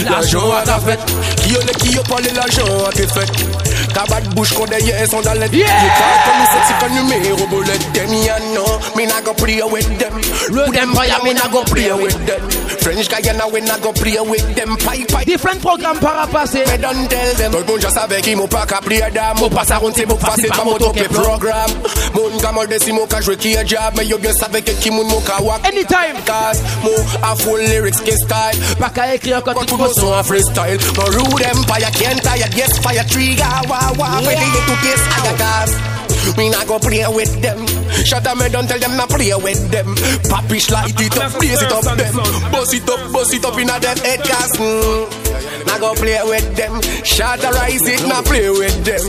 [0.09, 1.01] L'argent a fait.
[1.45, 3.69] Qui a qui a parlé l'argent a fait.
[3.95, 7.79] Cabot Bush qu'on derrière son dans les Yeah You can't come sexy for numéro bullet
[7.95, 10.13] them ya know Me not go play with them
[10.51, 12.43] Road Empire, me not go play with them
[12.89, 14.75] French Guyana we not go play with them.
[14.79, 17.53] Pipe pipe Different programmes par à passer Me don't tell them.
[17.53, 19.93] Tout le monde just savait qu'il m'a pas qu'à play dame Mon passe à ronde
[19.95, 21.71] c'est mon face c'est pas mon top programme
[22.15, 24.71] Mon gamin de si mon cas jouer qui est job Mais yo bien savait que
[24.71, 25.69] qui mon mon cas wak.
[25.69, 26.17] Anytime.
[26.25, 26.91] Cause mo
[27.23, 28.77] a full lyrics qui style.
[28.79, 30.79] Pas qu'à écrire quand tu le son a freestyle.
[30.97, 36.39] Mon rude empire can't tire Yes fire trigger Wah wah Ready to kiss I got
[36.39, 37.67] Me not go play with them
[38.05, 39.95] Shut up me don't tell them not play with them.
[40.29, 42.15] Papish light it up Blaze it up them.
[42.53, 44.55] Bust it up Bust it up in a them head cast.
[44.55, 46.81] mm, go play with them.
[47.05, 49.03] Shut the rise it Not play with them.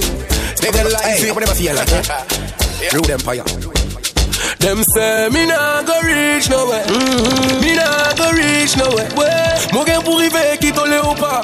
[0.63, 1.89] Legalize it Whatever feel like
[2.93, 3.78] Rude empire them
[4.93, 6.83] say me nah go reach nowhere.
[6.83, 7.61] Mm-hmm.
[7.61, 9.07] Me nah go reach nowhere.
[9.15, 9.73] Ouais.
[9.73, 11.43] Mon gain pour river qui te ou pas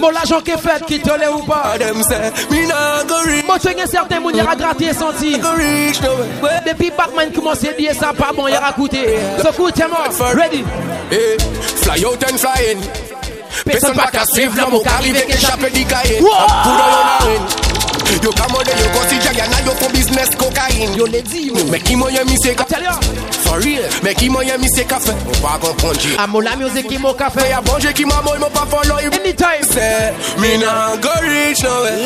[0.00, 1.76] Mon l'argent qui est fait qui te ou pas.
[1.78, 5.38] Them say me nah go reach Moi tu as certains moun y'aura gratté et senti.
[5.38, 6.26] Go reach nowhere.
[6.42, 6.60] Ouais.
[6.66, 9.18] Depuis Batman commence à dire ça pas bon y'aura coûté.
[9.42, 10.64] So coûte moi Ready.
[11.10, 11.38] Hey,
[11.76, 13.08] Fly out and fly in.
[13.64, 14.54] Personne pas qu'à suivre
[15.26, 15.86] qu'échapper
[16.20, 17.77] Pour dans
[18.08, 20.96] l'honneur Yo kamode yo consider yana yo for business cocaine.
[20.96, 21.54] Yo le di yo.
[21.70, 22.92] Mais qui moyen mi se ka Tell ya.
[23.44, 23.82] For real.
[24.02, 27.12] Mais qui moyen mi se ka fait On pas comprendre Amo la musique qui m'a
[27.14, 29.62] café Y'a bon Dieu qui m'a moi m'a pas follow Anytime.
[29.62, 31.98] Say Me nah go reach nowhere.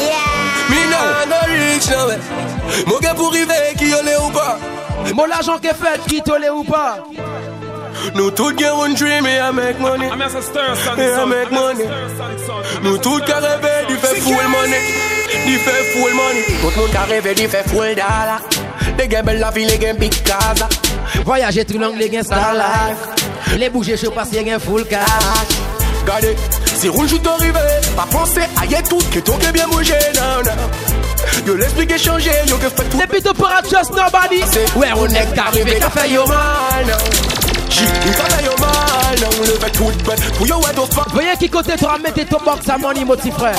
[0.69, 2.19] Me nah go reach nowhere.
[2.87, 4.59] Mon gars pour river qui yo le ou pas
[5.15, 6.99] Mon l'argent qui est fait qui te l'est ou pas
[8.15, 10.09] Nous tous get one dream et I make money.
[10.09, 11.01] I'm as a stir son.
[11.01, 11.85] Et I make money.
[12.83, 14.81] Nous tous qu'à rêver du fait full money.
[15.47, 16.43] Du fait full money.
[16.61, 18.41] Tout le monde qu'à rêver du fait full dollar.
[18.99, 20.69] Les gars belle la vie, les gars big casa.
[21.25, 24.59] Voyager tout long, les gains star life Les bouger chaud parce qu'il y a un
[24.59, 25.07] full cash.
[26.03, 26.37] Regardez,
[26.75, 27.61] si roule tout arrivé
[27.97, 31.47] Pas penser à y tout que tout est bien bougé Non, non.
[31.47, 32.99] Yo l'expliquer changer, yo que fait tout.
[32.99, 34.43] Depuis tout pour just nobody.
[34.77, 36.97] Ouais on est arrivé qu'a fait yo mal
[37.73, 41.09] J, il fait yo mal Non, le fait tout de bête Pour yo ouais, fuck?
[41.13, 43.55] Voyez qui côté toi mettez ton box à money mon petit frère.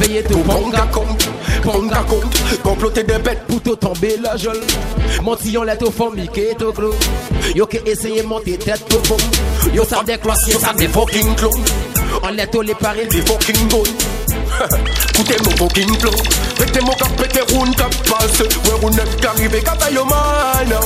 [0.00, 1.28] Veillez tout bon Ponga compte,
[1.62, 2.60] ponga compte.
[2.62, 4.60] Comploter des bêtes pour tout tomber la jolle
[5.22, 6.94] Mon tillon l'est au fond, Mickey tout gros
[7.54, 9.16] Yo qui essaye monter tête tout bon
[9.72, 11.64] Yo ça des cloches, yo ça des fucking clones.
[12.22, 13.06] On l'est au les paris.
[13.10, 13.88] Des fucking gold
[15.14, 16.10] Écoutez mon fucking flow
[16.58, 20.80] Pété mon cap, pété round cap passe Ouais, on est arrivé, cap yo mal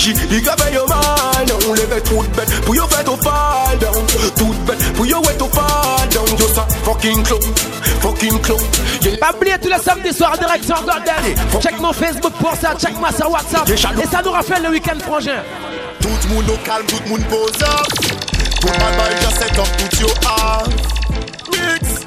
[0.00, 3.16] non J, il cap yo mal non Les bêtes toutes bêtes Pour yo fait au
[3.16, 7.40] fall down Toutes bêtes Pour yo ouais au fall down Yo ça fucking clown
[8.00, 8.60] Fucking clown
[9.02, 9.16] Yeah.
[9.16, 13.08] Pas oublier tous les samedis soirs direction Golden Check mon Facebook pour ça, check moi
[13.16, 13.68] sur WhatsApp.
[13.68, 15.42] Et ça nous rappelle le week-end frangin
[16.00, 17.86] Tout le monde au calme, tout le monde pose up.
[18.60, 20.70] Tout le monde just set up, put your arms.
[21.50, 22.04] Mix.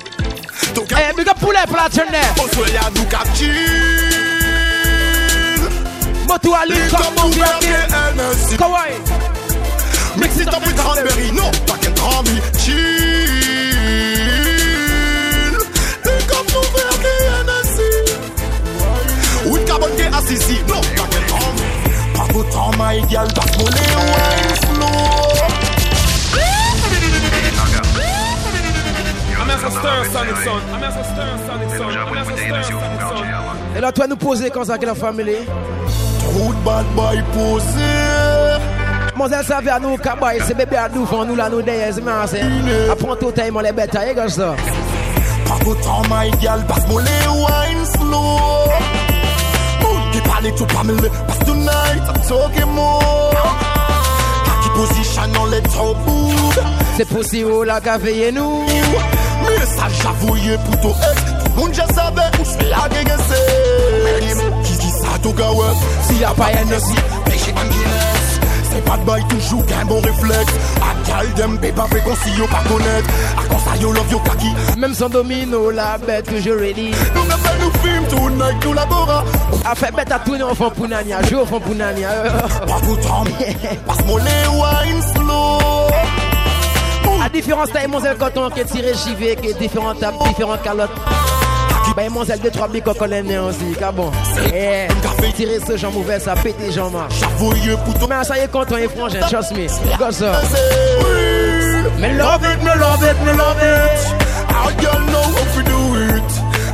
[0.76, 4.33] Eh, big up poulet pour la tournée on se voit nous capture.
[6.28, 8.58] Moto Ali, Comme comme on mon veut bien MSC.
[8.58, 8.96] Kawaii
[10.18, 11.32] Mix it up with cranberry.
[11.32, 12.42] No, pas qu'un cranberry.
[12.60, 12.78] Chill.
[16.28, 16.92] Comme on veut
[17.46, 17.80] MSC.
[19.52, 20.60] With carbon qui est assis.
[20.68, 21.70] Non, pas qu'un cranberry.
[22.14, 23.28] Pas autant, my girl.
[23.34, 25.34] Passe mon nez, wine slow.
[29.36, 30.60] I'm as a stir sonic son.
[30.74, 31.90] I'm as a stir sonic son.
[31.90, 33.24] I'm as a stir sonic son.
[33.76, 35.36] Et là toi nous poser comme ça que la famille
[36.24, 37.92] Trop de bad boy posé.
[39.16, 42.02] Monselle savait à nous kabaye c'est bébé à nous font nous là nous derrière c'est
[42.02, 42.38] merci
[42.92, 44.56] Apprends tout time les bêtes et gars ça
[45.46, 48.40] Pas autant, my girl, passe mon les wine slow.
[49.82, 53.34] Moon qui parle tout pas me le passe tonight, I'm talking more.
[54.46, 56.64] Kaki position on les top food.
[56.98, 58.66] C'est possible la café et nous
[59.44, 61.22] Mais ça j'avouille plutôt ex.
[61.44, 64.20] Tout le monde déjà savait où c'est la gueule c'est.
[64.22, 64.44] Qui dit ça
[65.24, 65.74] tout gars ouais.
[66.08, 66.96] S'il y a pas un aussi
[67.26, 68.40] Péché en Guinness.
[68.70, 70.54] C'est bad boy toujours qu'un bon réflexe.
[70.82, 73.10] A gal dem pas fait qu'on si yo pas connaître.
[73.38, 74.52] A quand ça yo love yo kaki.
[74.78, 76.92] Même sans domino, la bête que je ready.
[77.16, 79.24] Nous même pas nous film tonight, nous labora.
[79.66, 82.10] A fait bête à tourner en fond pour Nania, jouer au fond pour Nania.
[82.68, 83.24] Pas tout temps,
[83.88, 85.60] passe-moi les wine slow.
[87.24, 90.18] À différents tailles, mon zèle coton qui est tiré chivé, qui est différentes tables,
[92.10, 94.12] mon zèle de trois bics qu'on connaît aussi, car bon.
[94.54, 94.88] Eh,
[95.36, 98.08] tirer ce genre mauvais, ça pète les pour tout.
[98.08, 99.68] Mais ça y est, content et frangin, trust me.
[99.98, 100.32] Go ça.
[102.00, 104.24] Me love it, me love it, me love it.
[104.50, 106.32] How you know how to do it?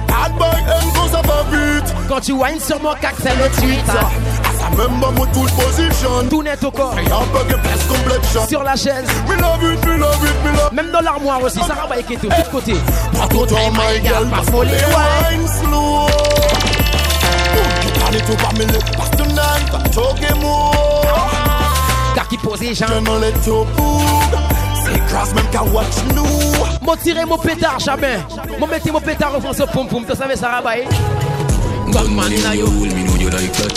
[0.08, 1.84] Bad boy and goes above it.
[2.08, 3.86] Quand tu whines sur mon cac, c'est le tweet.
[3.86, 4.10] Ça
[4.78, 6.10] même pas mon toute position.
[6.30, 6.96] Tout net au corps.
[6.98, 8.48] Et un de place.
[8.48, 9.06] Sur la chaise.
[9.28, 12.16] Me love it, me love it, me love Même dans l'armoire aussi, ça rabaille est
[12.16, 12.74] tout, tout côté.
[13.20, 16.08] Pas tout temps, my girl, passe-moi les wine slow.
[17.82, 20.72] Tu parles tout pas me le passe tonight, pas toquer moi.
[22.16, 22.88] Kaki position.
[22.88, 24.40] Je me let to boog.
[24.86, 26.26] C'est grâce même qu'à watch nous.
[26.82, 28.20] Mon tiré mon pétard, jamais.
[28.58, 30.88] Mon mettez mon pétard au fond, ce poum poum, tu savais ça rabaille.
[31.92, 33.74] Gunman in a your hole, me know you like that.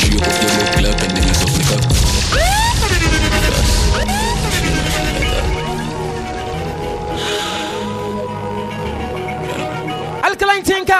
[0.00, 1.34] Shape up your look clap and then you
[10.38, 10.92] Alkaline Tinker.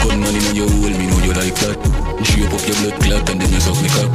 [0.00, 1.76] Gunman in a your hole, me know you like that.
[2.24, 4.10] Shape up your blood clap and then you suck the cock.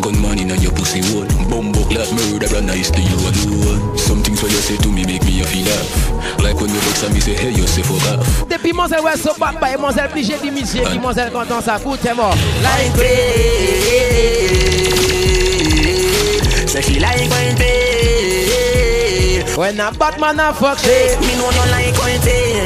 [0.00, 1.26] Gunman in a your pussy hole.
[1.50, 3.98] Bumbo clap murder and nice to you alone.
[3.98, 6.33] Some things what you say to me make me a feel laugh.
[6.64, 8.48] Like when you vex and me say hey you say fuck off.
[8.48, 11.60] Depuis mon zèle ouais so bad by mon zèle obligé d'imiter Puis mon zèle content
[11.60, 12.34] ça coûte t'es mort.
[12.62, 13.50] Like it.
[16.70, 19.56] Say she like when it.
[19.58, 22.56] When a Batman a fuck shit Me know you like when it.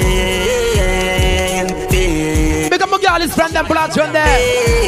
[2.71, 4.39] Big up my girl is from them blood when there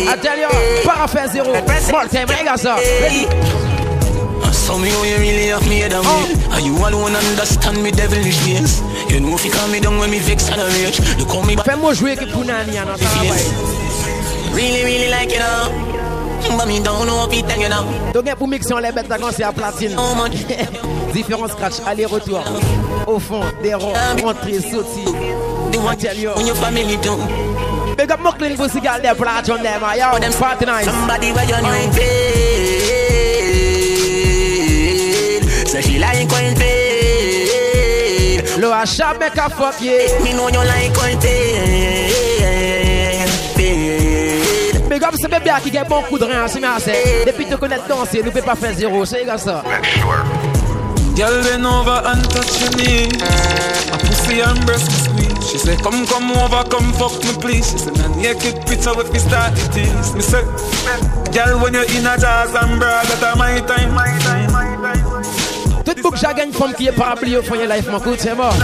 [0.09, 0.49] I tell you
[0.85, 3.27] Parafin zero Small time I got so Ready
[4.53, 7.91] So me know you really have me head on me And you alone understand me
[7.91, 8.81] devilish ways
[9.11, 11.01] You know if you calm me down when me vex and a rage.
[11.19, 13.43] You call me back Fais-moi jouer que pour Nani à notre travail
[14.55, 18.93] Really really like it now But me don't know if it Donc pour mixer les
[18.93, 19.97] bêtes c'est à platine.
[19.99, 20.15] Oh
[21.13, 22.45] Différents scratch aller-retour.
[23.09, 25.05] Au fond des ronds Rentrée sortie
[25.73, 27.17] The one tell you When your family do.
[27.97, 30.19] Big up clean pussy girl there Plat on them Yo.
[30.21, 30.85] Them party nice.
[30.85, 31.93] Somebody where you know
[35.67, 36.90] Say she like when it
[38.61, 42.11] Lo a shop make a fuck yeah Me know you like when it
[44.89, 47.25] Big up ce bébé qui gagne bon coup de rein, c'est assez.
[47.25, 49.63] Depuis te connaître danser, nous peut pas faire zéro, c'est comme ça.
[51.15, 53.23] Girl bend over and touch your knees
[53.93, 57.71] A pussy and breast me squeeze She say come come over come fuck me please.
[57.71, 60.15] She say na naked picture with me start it is.
[60.15, 60.43] Me say
[61.35, 64.40] Girl when you in a jazz and bra that a my time My time,
[66.11, 68.35] my time j'ai une femme qui est parapluie au fond de life, mon coup, c'est
[68.35, 68.55] mort.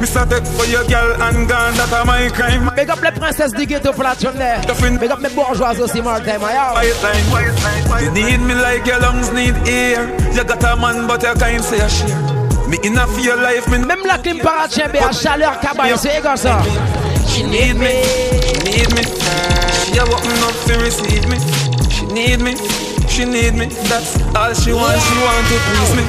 [0.00, 3.10] Me say take for your girl and gone that a my crime Big up les
[3.12, 4.58] princesses du ghetto platine there.
[4.98, 6.74] Big up mes bourgeoises aussi, more time, yo.
[6.74, 11.22] My time You need me like your lungs need air You got a man but
[11.22, 12.16] you can't say a share
[12.66, 16.36] Me in a fear life me Même la clim paratien, à chaleur cabaye, c'est comme
[16.36, 16.60] ça.
[17.28, 18.02] She need me,
[18.40, 19.02] she need me.
[19.92, 21.36] She a open up to receive me.
[21.90, 22.54] She need me,
[23.10, 23.66] she need me.
[23.66, 25.04] That's all she wants.
[25.04, 26.04] She want to please me.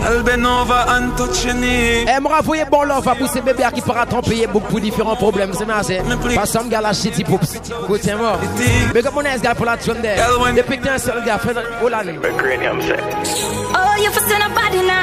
[0.00, 2.04] I'll bend over and touch your knee.
[2.06, 5.52] Elle me renvoyer bon love à pousser bébé qui pourra tromper beaucoup pour différents problèmes,
[5.52, 6.00] c'est assez.
[6.36, 7.60] Pas some gars la shitty poops.
[8.00, 8.38] C'est mort.
[8.94, 10.16] Big up mon nice gars pour la tune there.
[10.56, 12.14] Depuis que t'es un seul gars, fais Hollande.
[13.74, 14.48] Oh, you for send a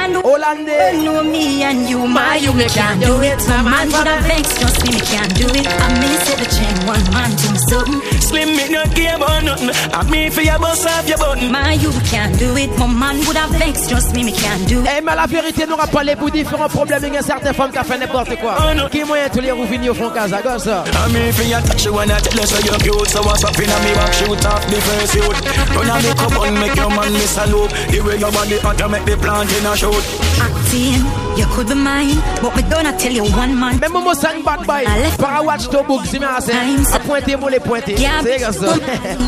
[0.06, 0.22] body now.
[0.22, 0.96] Hollande.
[0.96, 3.38] You know me and you, my you, me can't do it.
[3.48, 5.66] No man would have vex, just me, me can't do it.
[5.66, 8.20] I may say the chain, one man to me something.
[8.20, 11.74] Slim me not care about nothing I me for your boss off your button My
[11.74, 12.70] you can't do it.
[12.78, 14.88] My man would have vex, just me, me can't do it.
[14.96, 17.02] Eh, mais la vérité n'aura pas les pour différents problèmes.
[17.06, 18.56] Il y a certaines femmes qui ont fait n'importe quoi.
[18.90, 20.84] Qui moyen tous les rouvignes au fond casa, comme ça.
[20.92, 23.44] I me for your touch you when I tell you so you're cute So what's
[23.44, 25.38] up in a me back shoot off the first youth
[25.74, 28.58] Run a make up and make your man miss a loop The way your body
[28.58, 31.00] hot you make the plant in a shoot Acting,
[31.38, 33.78] you could be mine, but me don't tell you one man.
[33.80, 34.84] Même moi, sang bad boy.
[35.18, 36.52] Para watch to book, si me assez.
[36.52, 37.94] A pointer, moi les pointer.
[37.94, 38.74] Yeah, C'est comme ça.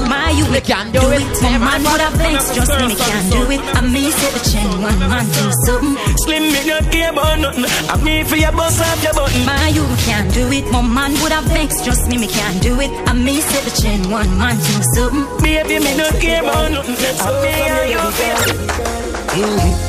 [0.07, 1.23] My you me can't do it.
[1.43, 3.61] My man would have vex, just me, me can't do it.
[3.75, 6.17] I may say the chain, one man to me something.
[6.25, 9.69] Slim me not care about nothing I me for your boss off your button My
[9.69, 10.71] you can't do it.
[10.71, 12.91] My man would have vex, just me, me can't do it.
[13.09, 15.43] I may say the chain, one man to me something.
[15.43, 19.88] Baby me not care about nothing I me and you feel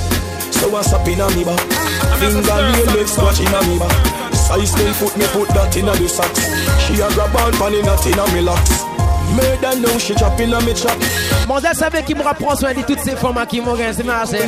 [0.59, 1.59] so in a me back.
[2.19, 4.35] Finger real legs scratching a me back.
[4.35, 6.41] Size 10 foot me put that in a the socks.
[6.85, 8.83] She a grab on pan in a tin a me locks.
[9.35, 10.97] Made her know she chopping a me chop.
[11.47, 14.39] Monselle savait qu'il me reprend soin de toutes ces femmes qui m'ont gagné, c'est marché.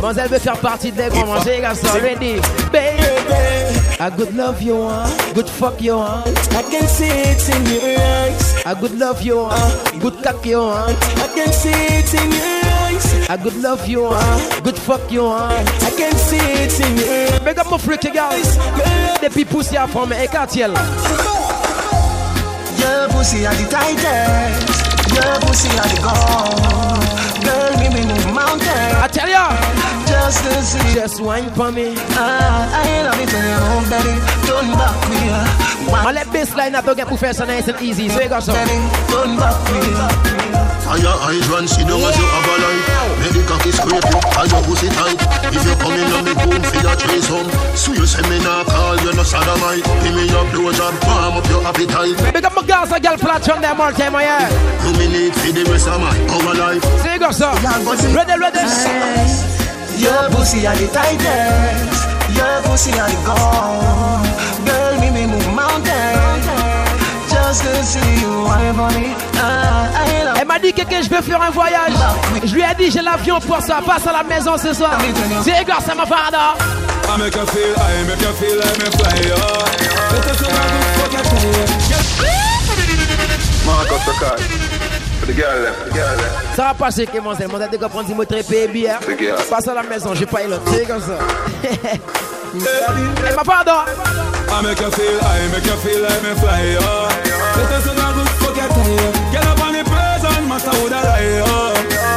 [0.00, 2.36] Monselle veut faire partie des grands manger, les gars, so ready.
[2.72, 3.02] Baby,
[3.98, 6.26] a good love you want, good fuck you want.
[6.26, 8.62] I can see it in your eyes.
[8.64, 10.96] A good love you want, good cock you want.
[11.18, 12.59] I can see it in your eyes.
[13.28, 15.68] A good love you want, good fuck you want.
[15.82, 17.44] I can see it in you.
[17.44, 18.58] Make up my freaky guys.
[19.22, 20.72] Depuis poussé à forme et cartiel.
[22.78, 25.14] Your pussy are the tightest.
[25.14, 27.44] Your pussy are the gold.
[27.44, 28.96] Girl, me move mountain.
[29.20, 29.44] I tell ya.
[30.06, 30.94] Just to see.
[30.94, 31.94] Just wine for me.
[32.16, 34.14] Ah, I love it when you home, baby.
[34.48, 35.40] Turn back with ya.
[35.92, 38.08] I let baseline not to get professor nice and easy.
[38.08, 38.54] So you got some.
[38.56, 40.40] Turn back with ya.
[40.90, 42.82] Fire hydrant, see down as you have a light
[43.22, 46.62] Medical is scrape you, and your pussy tight If you come in on me boom
[46.66, 47.46] for your trace home
[47.78, 51.46] So you say me nah call you no sodomite Give me your blowjob, warm up
[51.46, 54.50] your appetite Big up my girls, a girl flat on them all time, yeah
[54.82, 57.54] You me need for the rest of my our life So you got some.
[58.10, 58.58] Ready, ready.
[60.00, 62.08] Your pussy are the tightest.
[62.36, 64.26] Your pussy are the gold.
[64.66, 66.40] Girl, me me move mountain.
[67.28, 69.14] Just to see you, I'm funny.
[69.34, 71.92] Ah, I love Elle m'a dit que, que je vais faire un voyage.
[72.44, 73.80] Je lui ai dit j'ai l'avion pour ça.
[73.84, 74.98] Passe à la maison ce soir.
[75.44, 76.14] C'est gars, ça m'a fait
[77.12, 77.74] I make feel,
[78.06, 78.60] make feel
[78.92, 79.66] fly, oh.
[83.66, 84.79] Fuck the
[86.56, 87.34] Ça va passer, Clément.
[87.36, 88.98] C'est le monde de comprendre si moi très gars.
[89.48, 90.62] Passe à la maison, j'ai pas eu l'autre.
[90.72, 91.18] C'est comme ça.
[92.54, 93.72] Elle m'a pardon.
[94.50, 97.08] I make you feel, I make you feel like me fly, oh.
[97.56, 99.12] Let us know how to fuck you tire.
[99.30, 101.72] Get up on the present, master would I lie, oh.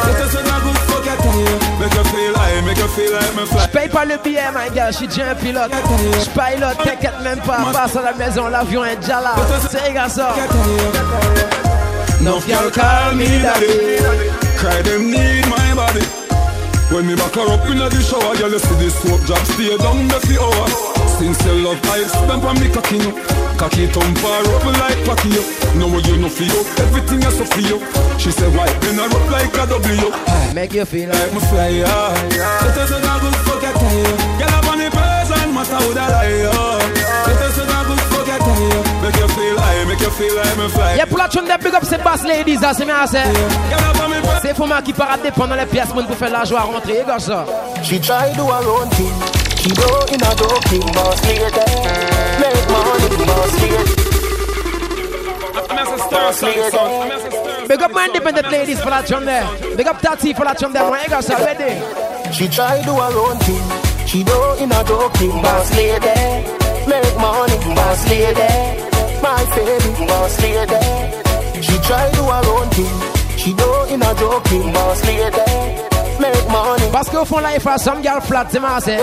[0.08, 1.58] Let us know how to fuck you tire.
[1.80, 3.62] Make you feel, I make you feel like me fly.
[3.62, 4.90] Je paye pas le billet, my gars.
[4.90, 5.72] Je suis déjà un pilote.
[5.72, 7.60] Je pilote, t'inquiète même pas.
[7.72, 9.36] Passe à la maison, l'avion est déjà là.
[9.70, 10.34] C'est comme ça.
[12.24, 14.00] No girl call me daddy.
[14.56, 16.00] Cry them need my body.
[16.88, 20.08] When me back her up in the shower, you see this soap drop stay down
[20.08, 20.72] the few hours.
[21.20, 23.12] Since you love I spend on me cocky you.
[23.60, 25.44] Cocky thump her up like cocky you.
[25.76, 27.84] No you no feel everything is so you.
[28.18, 30.56] She said why bend her up like a W.
[30.56, 32.28] Make you feel like me fly high.
[32.64, 34.16] Let us know good fuck your tire.
[34.40, 36.48] Girl up on the person, matter who that lie.
[36.56, 36.83] oh.
[39.94, 40.96] Make you feel like me fly.
[40.96, 43.24] Yeah, pour la tune de big up cette basse ladies, ça c'est bien c'est.
[44.42, 47.46] C'est faut qui parade dépendre les pièces pour faire la joie à rentrer, gars ça.
[47.84, 49.14] She try do her own thing.
[49.58, 51.44] She go in a dope thing, boss lady.
[52.40, 53.94] Make money, boss lady.
[56.12, 57.68] Boss lady.
[57.68, 59.48] Big up my independent ladies for that tune there.
[59.78, 61.82] Big up Tati for that tune there, my gars ready.
[62.34, 63.64] She try do her own thing.
[64.08, 66.48] She do in a dope thing, boss lady.
[66.88, 68.93] Make money, boss lady.
[69.24, 71.62] My baby, boss lady.
[71.62, 73.38] She try do her own thing.
[73.38, 75.94] She do in a thing, boss lady.
[76.20, 76.90] Make money.
[76.92, 79.00] Parce qu'au fond, là, il faut some girl flat, c'est marrant, c'est.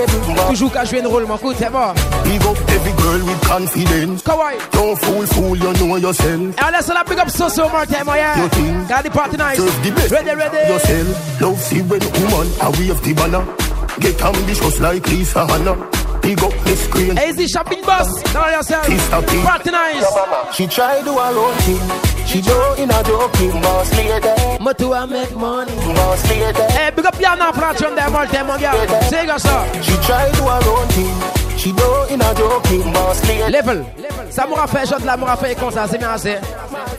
[0.50, 1.94] Toujours qu'à jouer un rôle, mon coup, c'est bon.
[2.24, 4.58] Big up every girl with confidence Kawaii.
[4.72, 8.06] Don't fool, fool, you know yourself Et on laisse la big up so-so more time,
[8.06, 8.36] oh yeah.
[8.36, 9.56] You think Got the party nice.
[9.56, 10.72] Serve the best Ready, ready.
[10.72, 13.69] Yourself Love see when woman A wave the banner
[14.00, 15.74] Get ambitious like Lisa Hanna
[16.22, 18.08] Big up Miss Green Easy shopping bus.
[18.34, 18.86] Now yourself.
[18.86, 19.42] Sister P.
[19.42, 20.06] Party nice.
[20.54, 22.26] She try do her own thing.
[22.26, 24.62] She do in a thing, boss lady.
[24.62, 25.74] Moto I make money.
[25.94, 26.62] Boss lady.
[26.72, 27.14] Hey, big up
[27.52, 28.74] for that tune there, time, mon gars.
[29.08, 29.64] C'est comme.
[29.82, 31.58] She try do her own thing.
[31.58, 32.34] She do in a
[32.64, 33.20] thing, boss.
[33.50, 33.84] Level.
[34.30, 36.36] Ça m'aura fait, je la m'aura fait comme ça, c'est bien assez.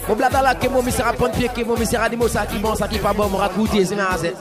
[0.07, 2.45] Mon blada là, que mon monsieur rapporte pied, que mon monsieur a dit, moi, ça
[2.45, 4.33] qui bon, ça qui pas bon, m'aura goûté, c'est bien assez.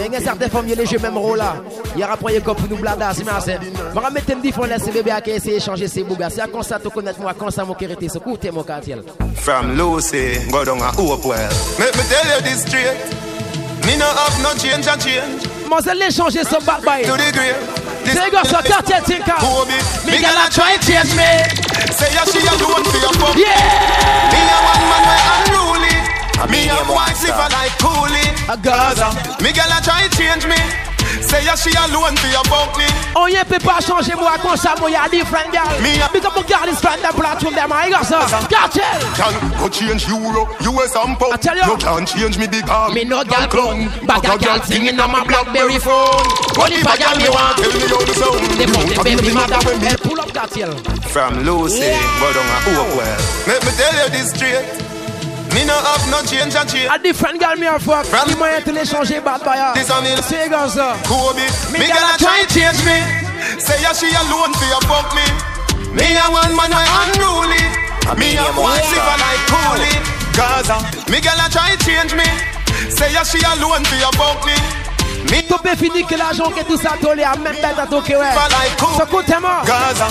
[0.00, 1.56] Mais il y a certaines femmes, il y a les jeux même rôle là.
[1.94, 3.58] Il y a rapport comme pour nous blada, c'est bien assez.
[3.94, 6.30] M'aura mettre me dit, faut laisser bébé à qui essayer d'échanger ses bougas.
[6.30, 8.96] C'est à comme ça, tu connais moi, comme ça, mon kérité, c'est coûté, mon quartier.
[9.36, 11.50] From Lucy, go down a Hopewell.
[11.78, 12.96] Let me tell you this straight.
[13.86, 15.42] Me no have no change and change.
[15.68, 17.02] Monselle l'échanger son bad boy.
[17.04, 17.56] To the grave.
[18.04, 19.34] This- C'est gars, ça, quartier, tinka.
[19.38, 19.68] Kobe,
[20.06, 21.92] Me gonna try change me.
[21.92, 23.36] Say ya she alone for your fuck.
[23.36, 23.44] Yeah.
[24.32, 25.79] Me a one man where unruly.
[26.48, 28.30] Me a wife live a like coolie.
[28.48, 29.12] A Gaza.
[29.42, 30.56] Me girl a try change me.
[31.20, 32.86] Say ya she alone for oh, your fuck me.
[33.14, 35.68] On y peut pas changer moi comme ça, moi y'a different girl.
[35.82, 38.26] Me a- Big up mon gars, this friend, that platform, them, my gars, ça.
[38.48, 39.00] Cartel.
[39.14, 41.34] Can go change euro, US and pound.
[41.34, 41.64] I tell you.
[41.66, 42.94] You can't change me big arm.
[42.94, 46.24] Me no gal clone, but a gal singing on my Blackberry phone.
[46.56, 47.58] What if a gal me want?
[47.58, 48.40] Tell me how the sound.
[48.58, 50.72] They fuck the baby mother when me pull up Cartel.
[51.12, 53.20] From Lucy, go down a Hopewell.
[53.46, 54.89] Let me tell you this straight.
[55.54, 56.88] Me no have no change and change.
[56.90, 58.04] A different girl me a fuck.
[58.06, 59.56] From- Qui m'a téléchangé bad boy.
[59.74, 60.94] This one is- C'est comme ça.
[61.08, 61.36] Kobe,
[61.72, 62.98] Me me girl girl a a try change me.
[63.58, 65.26] Say ya she alone for your fuck me.
[65.92, 67.64] Me a one man I unruly.
[68.16, 69.98] Me a one silver like coolie.
[70.36, 70.78] Gaza,
[71.10, 72.24] me girl a try change me.
[72.88, 74.54] Say ya she alone for your fuck me.
[75.30, 78.00] Me Tout est fini que l'argent que tout ça tolé à même bête à ton
[78.00, 78.34] que ouais.
[78.34, 78.96] like cool.
[78.96, 79.62] Ça coûte tellement.
[79.66, 80.06] Gaza.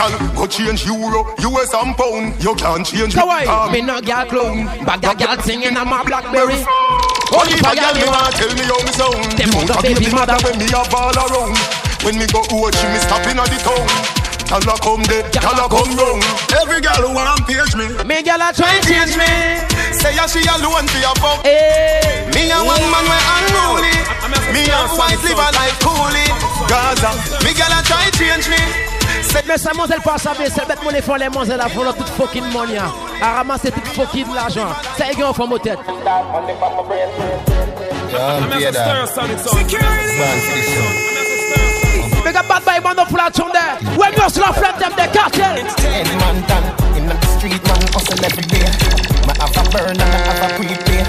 [0.00, 2.32] Girl, go change euro, US and pound.
[2.42, 3.12] You can't change.
[3.12, 6.56] Kawaii, Um, me no girl clone, but that girl singing on my Blackberry.
[7.36, 9.20] Only if a girl me want tell me how me sound.
[9.36, 10.38] Them The mother baby mother.
[10.40, 11.52] when me a ball around.
[12.00, 13.84] When me go out, she me stop in the town.
[14.48, 16.24] Gyal a come there, gyal a come round.
[16.58, 19.28] Every girl who want page me, Me girl a try change me.
[20.00, 21.44] say ya she alone for your fuck.
[21.44, 22.24] Hey.
[22.32, 23.94] Me a one man we unruly.
[24.56, 26.30] Me a white liver like coolie.
[26.72, 27.12] Gaza,
[27.44, 28.89] me gyal a try change me.
[29.32, 32.08] Say Mais ça mademoiselle pas savoir, c'est bête mon font les mademoiselles à font toute
[32.08, 32.78] fucking money.
[32.78, 32.90] hein.
[33.22, 34.68] À ramasser toute fucking l'argent.
[34.98, 35.78] Ça y est, on fait mon tête.
[42.24, 43.76] Big up bad boy, man up flat on there.
[43.96, 45.56] When you slow flat them, the cartel.
[45.56, 46.64] Any man done
[46.96, 48.66] in the street, man hustle every day.
[49.26, 51.02] My have a burn and a prepay.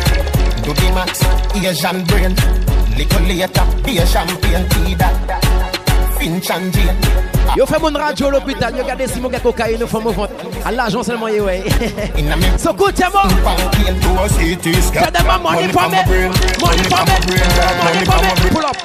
[0.63, 1.21] Do the max,
[1.55, 2.35] Asian brain.
[2.95, 5.50] Little later, be a champagne tea that.
[6.21, 6.95] Finch and Jane.
[7.57, 10.27] Yo fait mon radio à l'hôpital, yo regardez si mon gars cocaïne, nous fait mouvement.
[10.63, 11.63] À l'argent seulement, yo, ouais.
[12.15, 13.27] In a me So good, c'est bon.
[13.43, 14.99] pancake to a city sky.
[15.01, 15.97] Tell them my money for me.
[16.05, 17.15] brain, Money for me.
[17.25, 18.39] brain, Money money for for my me.
[18.39, 18.53] brain.
[18.53, 18.77] Pull up.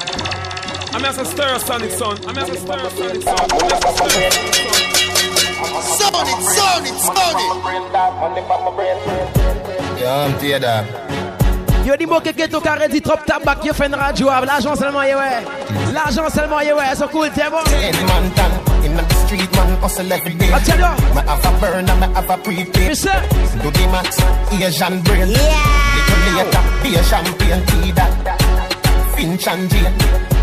[0.94, 2.16] I'm as a stir sonic son.
[2.26, 3.36] I'm as a stir sonic son.
[3.52, 4.30] I'm as a stir
[5.98, 7.48] Sound it, sound it, sound it.
[10.00, 10.86] Yeah, I'm tear dog.
[11.86, 14.74] Yo dis moi que ton carré dit trop tabac, yo fait une radio, ah, l'argent
[14.74, 15.44] seulement, yo, ouais.
[15.94, 16.96] L'argent seulement, yo, ouais.
[16.96, 17.58] So cool, c'est bon.
[17.58, 18.32] Man
[18.84, 20.48] in the street, man hustle every day.
[20.52, 21.14] I tell you.
[21.14, 22.88] Me have a burn and me have a prepay.
[22.88, 23.22] Me say.
[23.62, 24.18] Do the max,
[24.50, 25.28] Asian brain.
[25.28, 28.45] Little later, be a champagne tea that.
[29.16, 29.94] Finch and Jane.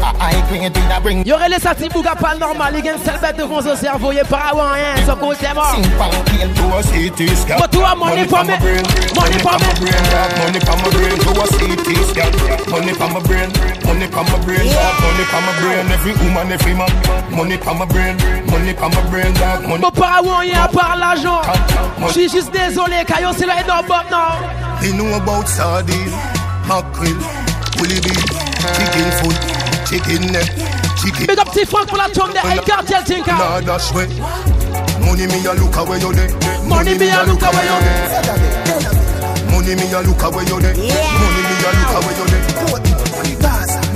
[0.02, 1.26] A high grade in a bring.
[1.26, 4.28] Yo relais ça, Tibouga pas normal, il gagne seule bête devant son cerveau, il est
[4.28, 5.62] pas avant rien, so cool, c'est bon.
[5.76, 7.56] Sing pancake to a city sky.
[7.58, 8.58] But you money for me?
[9.16, 9.64] Money for me?
[9.64, 10.32] my brain, dog.
[10.44, 12.30] Money for my brain to a city sky.
[12.70, 13.50] Money for my brain.
[13.86, 14.94] Money for my brain, dog.
[15.04, 15.86] Money for my brain.
[15.94, 16.92] Every woman, every man.
[17.32, 18.18] Money for my brain.
[18.52, 19.68] Money for my brain, dog.
[19.70, 19.82] Money.
[19.82, 21.42] Bon, pas avant rien, à part l'argent.
[22.08, 24.36] Je suis juste désolé, car yo c'est là, non, but non.
[24.82, 26.12] He know about sardine,
[26.68, 27.16] mackerel,
[27.78, 28.33] bully beef,
[28.72, 29.38] chicken foot,
[29.88, 30.48] chicken neck,
[30.98, 31.26] chicken.
[31.28, 33.34] Big up petit Frank pour la tombe de El Cartel Tinka.
[33.34, 34.08] Nah, dash way.
[35.04, 36.30] Money me a look away you there.
[36.64, 38.08] Money me a look away you there.
[39.52, 40.76] Money me a look away you there.
[40.76, 42.44] Money me a look away you there.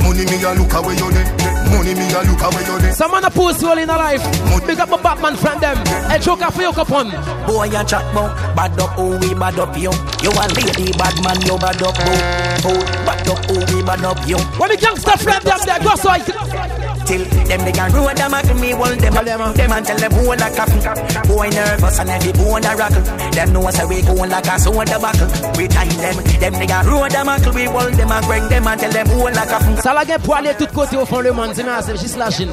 [0.03, 1.46] Money me a look away you there.
[1.71, 2.93] Money me a look away you there.
[2.93, 4.23] Some man a pussy all in a life.
[4.67, 5.77] Big up my Batman friend them.
[6.11, 7.09] El Joker for your coupon.
[7.47, 9.91] Boy, you chat about bad up, oh we bad up you.
[10.21, 14.03] You a lady bad man, you bad up, oh, oh bad up, oh we bad
[14.03, 14.37] up you.
[14.59, 18.33] When the gangster friend them there, go so I Till them they can road them
[18.33, 20.79] at me, hold them, them and tell them who like coffin.
[21.27, 23.01] Boy nervous and every bone a rockle.
[23.31, 25.27] Them know say we going like a soda buckle.
[25.55, 28.67] We time them, them they can road them at we hold them and bring them
[28.67, 29.75] and tell them who like coffin.
[29.77, 32.17] Ça la gagne pour aller tout côté au fond le monde, c'est mais c'est juste
[32.17, 32.51] la Chine.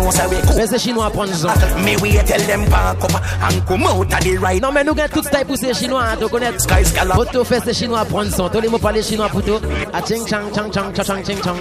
[0.57, 1.53] Mais c'est chinois prendre ça.
[1.79, 3.11] Me we tell them pack up
[3.43, 4.63] and come out of the right.
[4.63, 6.57] Non mais nous gagne tout type pour ces chinois, tu connais.
[6.59, 7.15] Sky scala.
[7.17, 8.49] Photo fait ces chinois prendre son.
[8.49, 9.61] Tous les mots parler chinois pour tout.
[9.93, 11.57] A ching chang chang chang chang chang ching chang.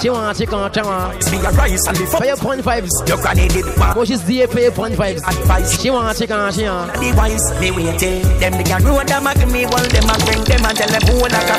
[0.00, 1.30] Chiwan chikan chiwan.
[1.30, 2.26] Me a rice and the fuck.
[2.26, 2.94] Your point vibes.
[3.22, 3.94] Granny did one.
[3.94, 5.22] Moi juste dire pay your point vibes.
[5.26, 5.76] Advice.
[5.78, 6.92] Chiwan chikan chiwan.
[7.00, 10.22] The wise, me wait till them they can road them and me hold them and
[10.24, 11.56] bring them and tell them who like a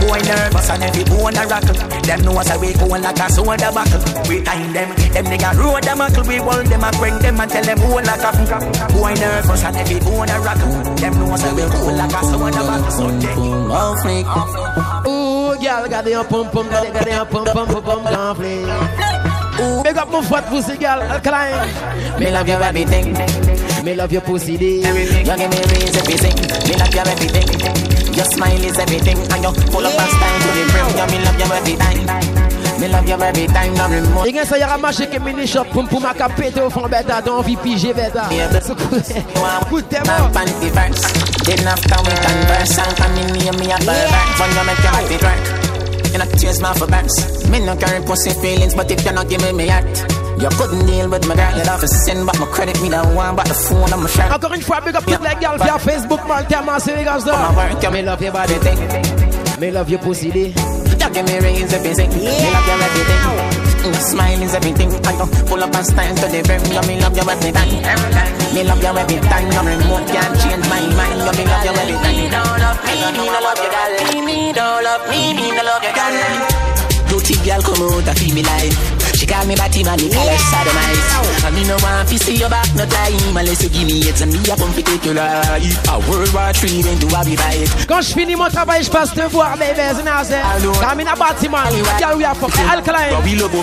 [0.00, 1.76] boy nervous and every bone a rockle.
[2.04, 4.02] Them know say we going like a soda buckle.
[4.28, 7.40] We time them, them they can road them and we hold them and bring them
[7.40, 8.30] and tell them who like a
[8.92, 10.72] boy nervous and every bone a rockle.
[10.96, 12.90] Them know say we going like a soda buckle.
[12.90, 13.34] So they
[15.06, 18.64] Ooh, girl, got the pum pum, got the got the pum pum pum pum gonflé.
[18.64, 19.33] Ooh,
[19.82, 21.68] big up my fat pussy girl, alkaline.
[22.18, 23.14] Me love your everything.
[23.84, 24.78] Me love your pussy day.
[24.78, 26.36] You give me reason everything.
[26.68, 28.14] Me love your everything.
[28.14, 30.88] Your smile is everything, and you full of style to the brim.
[30.96, 32.80] You me love you every time.
[32.80, 33.74] Me love you every time.
[33.74, 34.26] No remote.
[34.26, 36.88] Et quand ça y a marché que mini shop pum pum a capé au fond
[36.88, 38.28] bêta, donc envie piger bêta.
[38.60, 39.02] C'est cool.
[39.70, 40.28] Good demo.
[40.32, 41.02] Panty verse.
[41.44, 44.38] Then after we converse, come in near me a pervert.
[44.38, 45.63] When you make your body twerk.
[46.14, 47.42] You not chase my for banks.
[47.50, 49.82] Me no carry pussy feelings, but if you not give me me heart.
[50.38, 53.02] You couldn't deal with my girl, you'd have to send back my credit, me that
[53.16, 54.30] one, but the phone on my shirt.
[54.30, 57.82] Encore une fois, big up toutes les gars via Facebook, Maltema, c'est les gars and
[57.82, 58.78] you Me love your body thing.
[59.58, 60.54] Me love your pussy day.
[60.54, 61.78] You give me rings you.
[61.80, 63.64] Me love your everything.
[63.82, 64.90] Mm, smile is everything.
[65.06, 66.62] I go full up and style to the brim.
[66.70, 68.54] You me love you every time.
[68.54, 69.50] Me love you every time.
[69.50, 71.18] Your remote can't change my mind.
[71.26, 72.73] You me love you every time.
[72.94, 74.14] Me love me, me love you, girl.
[74.14, 76.14] Me, me don't love me, me don't love you, girl.
[77.10, 78.78] Beauty girl come out and feel me life.
[79.18, 82.36] She call me Batty man, me call her sodomite And me no want to see
[82.36, 85.04] your back no time Unless you give me it and me a come to take
[85.04, 85.88] your life.
[85.90, 87.66] A World War 3 then do a be fight.
[87.88, 90.34] Quand je finis mon travail, je passe te voir, baby, c'est naze
[90.80, 91.66] Quand me na bâtiment,
[91.98, 93.10] girl, we are fucking alkaline.
[93.10, 93.54] So me love.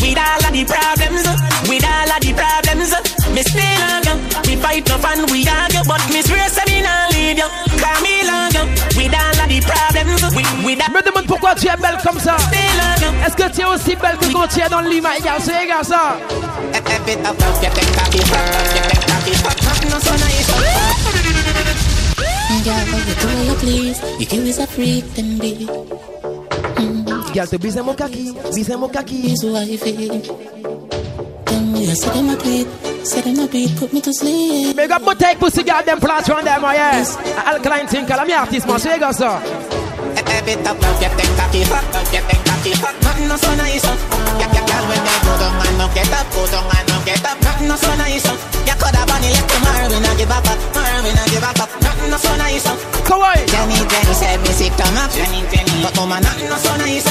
[0.00, 1.26] With all of the problems
[1.66, 2.94] With all of the problems.
[3.34, 4.04] Me love.
[4.44, 7.48] You We fight no fun, we argue But me swear say me not leave you.
[7.80, 8.64] Cause me love you.
[8.96, 10.22] With all of the problems.
[10.64, 12.36] With, Me demande pourquoi tu es belle comme ça
[13.26, 15.40] Est-ce que tu es aussi belle que quand tu es dans le lit, my girl,
[15.40, 16.18] c'est gars ça
[22.64, 25.66] Girl, you do you please If you is a freak, then be
[27.34, 30.22] Girl, te bise mon kaki, bise mon kaki Is wifey
[31.84, 32.68] Tell me, I say them a tweet
[33.04, 34.76] Say them a beat, put me to sleep.
[34.76, 37.16] Big up my take pussy girl, them plats around them, oh yes.
[37.44, 41.60] Alkaline think, I'm artist, man, c'est gars ça A bit of love, get them cocky
[41.68, 43.92] hot, get them cocky hot Nothing no so nice, oh.
[44.40, 46.96] yeah, yeah, girl, when they go down and no get up, go down and no
[47.04, 47.36] get up.
[47.44, 48.36] Nothing no so nice, oh.
[48.64, 51.68] you coulda bunny left to Marvin and give up, uh, Marvin and give up uh.
[51.84, 52.76] Nothing no so nice, oh.
[53.04, 56.56] come on Jenny, Jenny said me sick to my Jenny, Jenny, but woman, nothing no
[56.56, 57.04] so nice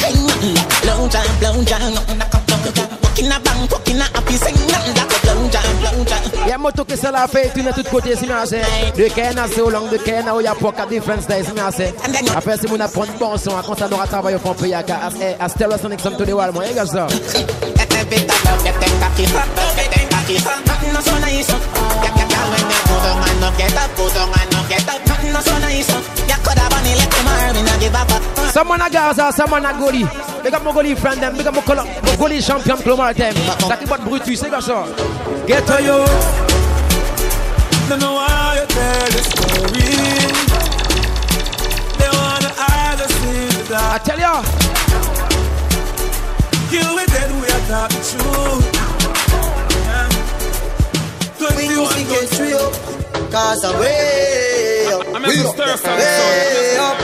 [0.00, 3.68] Hey, nothing like blow jam, blow jam, nothing like a blow jam Walking a bang,
[3.70, 7.10] walking a happy, sing nothing like a blow jam, blow jam Y'a moto que ça
[7.10, 8.56] l'a fait, tu n'es tout côté, si merci
[8.96, 11.84] De Kenya, c'est au long de Kenya, où y'a pas qu'à difference day, si merci
[12.36, 15.10] Après, si vous n'apprenez bon son, quand ça n'aura travaillé au fond, pays à à
[15.20, 17.06] eh, Stereosonic, some to the wall, moi, y'a ça
[20.24, 21.52] Nothing so nice.
[21.52, 21.60] When
[22.00, 25.00] they and get up, and get up.
[25.06, 25.88] Nothing so nice,
[27.64, 28.10] not give up.
[28.50, 30.08] Someone a Gaza, someone a Goli.
[30.42, 33.34] Big up my Goli friend them, big up my Goli champion Club Martin.
[33.68, 34.84] Ça qui bat Brutus, c'est ça.
[35.46, 36.06] Get to you.
[37.90, 39.84] Don't know why you tell the story.
[41.98, 42.50] They wanna
[43.08, 43.94] see the dark.
[43.94, 44.42] I tell ya.
[46.70, 48.73] You with dead, we are talking truth.
[51.44, 52.70] We music gets real,
[53.30, 55.06] cause I'm way up.
[55.14, 56.98] I'm way up, way up, way up,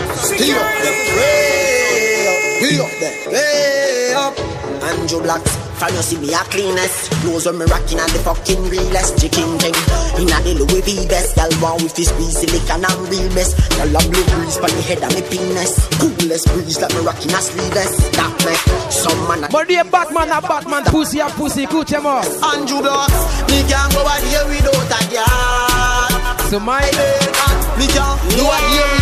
[2.62, 4.38] way up, there, way up.
[4.82, 5.69] Andrew Black.
[5.80, 7.08] From you see me a cleanest?
[7.24, 9.72] Clothes when me rocking and the fucking realest Chicken thing.
[10.20, 13.56] Inna the Louis V best Girl want with his squeeze silicon and real mess.
[13.72, 15.80] Girl a blue breeze pon the head of me penis.
[15.96, 17.96] Coolest breeze like me rocking a sleeveless.
[18.12, 18.54] That me
[18.92, 23.08] Some man a But the Batman a Batman Pussy a pussy Écoute moi Andrew Black
[23.48, 26.84] Me can't go out here without a girl So my
[27.80, 28.99] Me can't go out here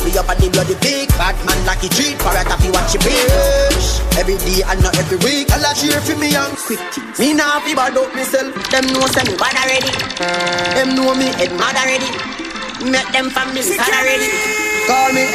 [0.00, 4.00] We up on the bloody pig Batman like he treat Parrot happy watch you bitch.
[4.16, 5.52] Every day and not every week.
[5.52, 6.80] I'll cheer for me and quick.
[7.20, 8.48] Me nah fi bad up myself.
[8.72, 9.92] Them know say me bad already.
[10.72, 12.08] Them know me head mad already.
[12.80, 14.28] Make them family sad already.
[14.88, 15.28] Call me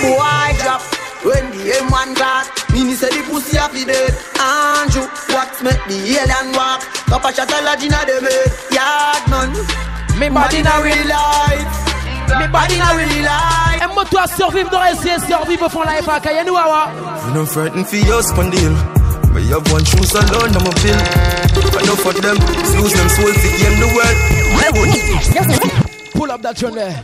[0.00, 0.80] Boy drop
[1.20, 2.48] When the M1 class.
[2.72, 4.16] Mini say the pussy a fi dead.
[4.40, 6.80] Andrew Wax make the alien walk.
[7.04, 8.48] Papa shot a lodge inna them head.
[8.72, 9.52] Yard man
[10.16, 11.89] Me body na real life
[12.38, 16.02] Me body na real life Et moi toi survivre dans essayer survivre au fond la
[16.02, 16.88] FA Kaya nous awa
[17.26, 18.72] We no frightened for your spondil
[19.32, 21.00] But you have one shoes alone I'm a bill.
[21.78, 22.36] I know for them
[22.80, 24.16] Lose them soul to game the world
[26.14, 27.02] Pull up that tune there.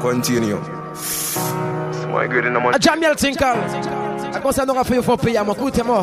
[0.00, 0.56] Continue.
[2.10, 3.56] My good in the money A Jamiel Tinkal
[4.34, 6.02] A kon sa nou rafe yo fò paye Mwen koute mo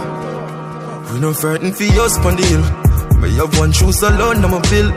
[1.14, 2.62] We no frightened for your spondil
[3.22, 4.92] But you have one shoes alone I'm a bill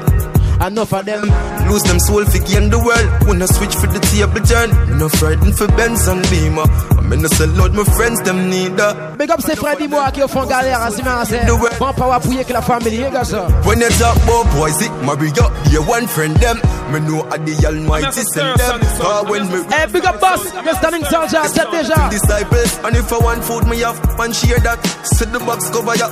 [0.61, 1.23] Enough of them.
[1.69, 3.29] Lose them soul for gain the world.
[3.29, 6.65] When I switch for the table turn Me no frightened for Benz and Beamer.
[6.97, 10.23] I'm in the sell out my friends them neither Big up c'est Freddy Bois qui
[10.23, 13.47] au fond galère à Simon c'est Bon power pour que la famille les gars ça.
[13.65, 15.53] When you talk about boys it marry up.
[15.71, 16.59] You one friend them.
[16.93, 18.81] Me know I the almighty send them.
[19.01, 20.43] Cause when me Hey big up boss.
[20.51, 22.11] The standing soldier set déjà.
[22.11, 24.79] Disciples And if I want food me have Man share that.
[25.05, 26.09] Set the box cover ya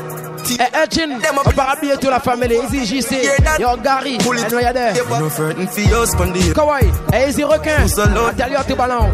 [0.59, 2.53] Eh, Etchin, on part habiller la famille.
[2.53, 3.25] Easy JC,
[3.59, 4.95] yo Gary, and we are there.
[4.95, 9.11] No frightened for your spondil Kawaii, eh, Easy Requin, I tell you to ballon.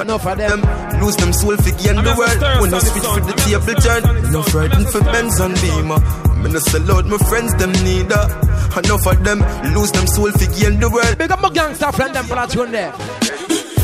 [0.00, 0.60] Enough of them.
[1.00, 2.60] Lose them soul for gain the world.
[2.60, 4.32] When I switch for the table turn.
[4.32, 6.00] No frightened for Benz and Beamer.
[6.30, 8.26] I'm in the sell out my friends them neither
[8.76, 9.40] Enough of them
[9.72, 11.16] Lose them soul for gain the world.
[11.16, 12.92] Big up my gangster friend them for that tune there.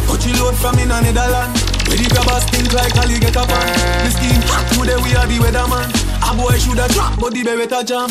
[0.08, 3.66] Coachy load from in a Netherland Where the grabbers think like Ali get up on
[4.06, 5.90] The scheme hot today we are the weatherman
[6.22, 8.08] A boy shoulda drop but the beretta jam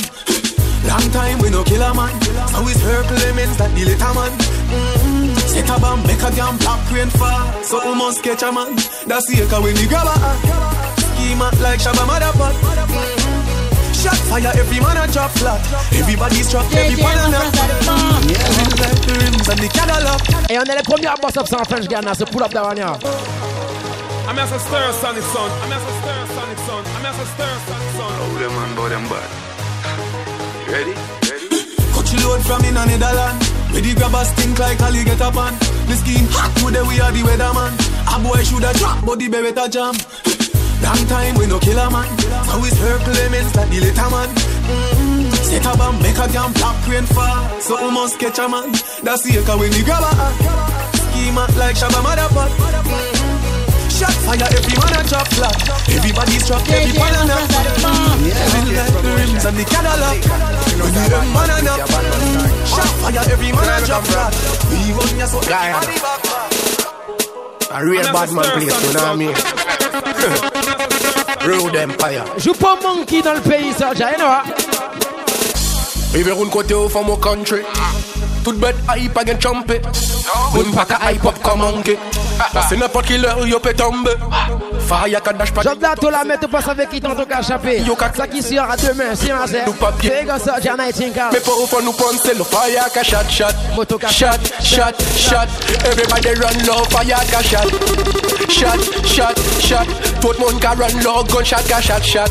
[0.84, 2.12] Long time we no kill a man
[2.52, 5.10] So it's her elements that the little man mm-hmm.
[5.50, 7.64] Set a bomb, make a damn black rain fall.
[7.64, 8.76] So we must catch a man.
[9.10, 10.40] That's the echo when you grab a hand.
[11.02, 12.54] Schema like Shabba Motherfuck.
[13.98, 15.60] Shot fire, every man a drop flat.
[15.92, 17.42] Everybody's trapped, every man a
[18.30, 20.52] Yeah, we like the rims and the Cadillac.
[20.52, 22.98] Et on est les premiers à boss up sans French Ghana, c'est pull up d'Avania.
[24.30, 25.50] I'm as a stir sonic son.
[25.66, 26.86] I'm as a stir sonic son.
[26.86, 28.14] I'm as a stir sonic son.
[28.14, 29.26] Oh, them man, boy, them bad.
[30.62, 30.94] You ready?
[31.90, 33.42] Cut you load from in a Netherland.
[33.74, 35.58] Where the grabbers stink like Ali get up on.
[35.90, 37.74] The scheme hot today we are the weatherman.
[38.06, 39.98] A boy shoulda drop, but the baby better jam.
[40.86, 42.06] Long time we no kill a man.
[42.30, 44.30] Now it's her claimants like the later man.
[44.30, 45.42] Mm-hmm.
[45.42, 47.50] Set a bomb, make a damn black rain fall.
[47.66, 48.78] So we must catch a man.
[49.02, 50.14] That's the echo when the grabber.
[51.18, 53.09] Schema like Shabba Motherfuck.
[54.00, 55.60] Shot fire, every man a drop flat.
[55.92, 57.52] Everybody's trapped, every man a knock.
[58.24, 60.24] Yeah, we like the rims and the Cadillac.
[60.80, 61.84] When the young man a knock.
[62.64, 64.32] Shot fire, every man a drop flat.
[64.72, 66.50] We run ya so everybody back back.
[67.72, 69.36] A real bad man place, you know what I mean?
[71.46, 72.24] Road Empire.
[72.38, 74.44] Joue pas monkey dans le pays, ça, j'ai rien
[76.16, 77.64] Even un côté au from our country.
[78.46, 79.82] Tout bête hype again chumpé.
[80.56, 81.98] Un pack a hype up comme monkey.
[82.68, 84.12] C'est n'importe qui l'heure, yo peut tomber.
[84.88, 85.62] Fire can dash pas.
[85.62, 87.84] Job là, toi la mettre pas avec qui t'en tout qu'à échapper.
[88.16, 89.66] Ça qui sera demain, c'est ma sœur.
[90.02, 91.30] Fais comme ça, j'ai un nightingale.
[91.32, 93.46] Mais pour au nous penser le fire ka shot shot.
[94.10, 95.48] Shot, shot, shot.
[95.86, 97.70] Everybody run low, fire ka shot.
[98.50, 99.86] Shot, shot, shot.
[100.22, 102.30] Tout le monde ka run low, gunshot ka shot shot.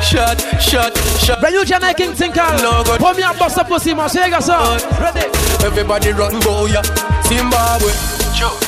[0.00, 1.40] Shot, shot, shot.
[1.40, 2.56] Brand new Jamaican Tinkal.
[2.98, 4.76] Première boss up possible, c'est comme ça.
[5.00, 5.26] Ready?
[5.64, 6.80] Everybody run go ya.
[7.28, 7.92] Zimbabwe.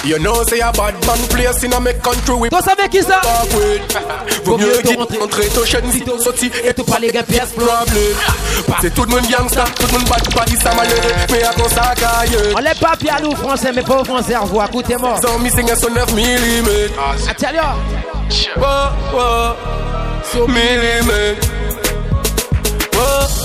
[0.04, 3.02] You know say a bad man place in a me country we Toi savais qui
[3.02, 3.20] ça?
[4.44, 5.46] Vaut mieux qu'il rentrer.
[5.48, 8.04] ton chaîne si t'es sorti et tout parler gain pièce problème
[8.80, 11.68] C'est tout le monde gangsta, tout le monde bad body ça malheureux Mais à quoi
[11.68, 15.20] ça caille On les papiers à nous français mais pas aux français revoir écoutez-moi.
[15.22, 16.68] Sont missing un son 9 mm
[17.28, 17.62] Attention
[18.56, 19.52] Oh oh.
[20.32, 21.36] So mm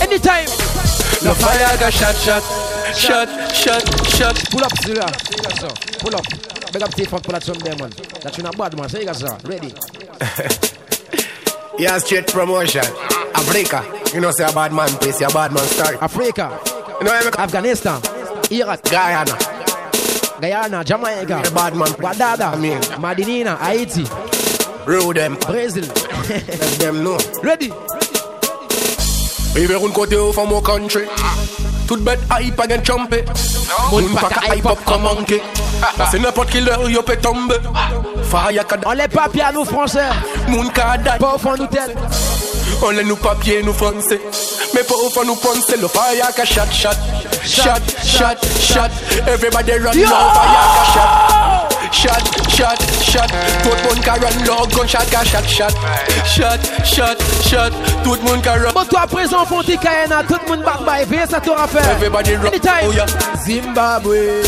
[0.02, 0.65] Anytime
[1.26, 4.36] Le fire got shot shot Shot, shot, shot.
[4.52, 5.12] Pull up, Zilla.
[6.00, 6.24] Pull up.
[6.72, 7.92] Big up T-Funk for that some there, man.
[8.22, 8.88] That's not bad, man.
[8.88, 9.74] Say you guys Ready?
[11.84, 12.86] yeah, straight promotion.
[13.34, 13.84] Africa.
[14.14, 16.02] You know, say a bad man place, a bad man start.
[16.02, 16.58] Africa.
[17.02, 18.02] You know, Afghanistan.
[18.50, 18.84] Iraq.
[18.84, 19.38] Guyana.
[20.40, 21.44] Guyana, Jamaica.
[21.46, 21.90] A bad man.
[22.00, 22.54] Guadada.
[22.54, 22.80] I mean.
[23.02, 24.06] Madinina, Haiti.
[24.90, 25.36] Rule them.
[25.42, 25.86] Brazil.
[26.30, 27.18] Let them know.
[27.44, 27.72] Ready?
[29.58, 31.04] Even un côté au from our country.
[31.88, 33.24] Tout bête hype again chumpé.
[33.92, 35.42] Moun pack a hype up comme monkey.
[36.12, 37.56] C'est n'importe qui l'heure yo peut tomber.
[38.24, 40.10] Fire ka On les papiers à nous français.
[40.48, 41.18] Moun ka dat.
[41.20, 41.96] Pas au fond nous tête.
[42.82, 44.20] On les nous papiers nous français.
[44.74, 46.90] Mais pas au fond nous pensez le fire ka shot shot.
[47.44, 48.90] Shot, shot, shot.
[49.28, 51.75] Everybody run now fire ka shot.
[51.92, 53.28] Shot, shot, shot.
[53.64, 55.74] Tout le monde ka run low, gunshot shot shot.
[56.26, 57.72] Shot, shot, shot.
[58.04, 58.72] Tout le monde ka run.
[58.74, 61.80] Bon, toi, présent, Fonti Kayana, tout le monde back by, veillez ça t'aura fait.
[61.92, 62.48] Everybody run.
[62.48, 62.72] Anytime.
[62.88, 63.06] Oh, yeah.
[63.46, 64.44] Zimbabwe.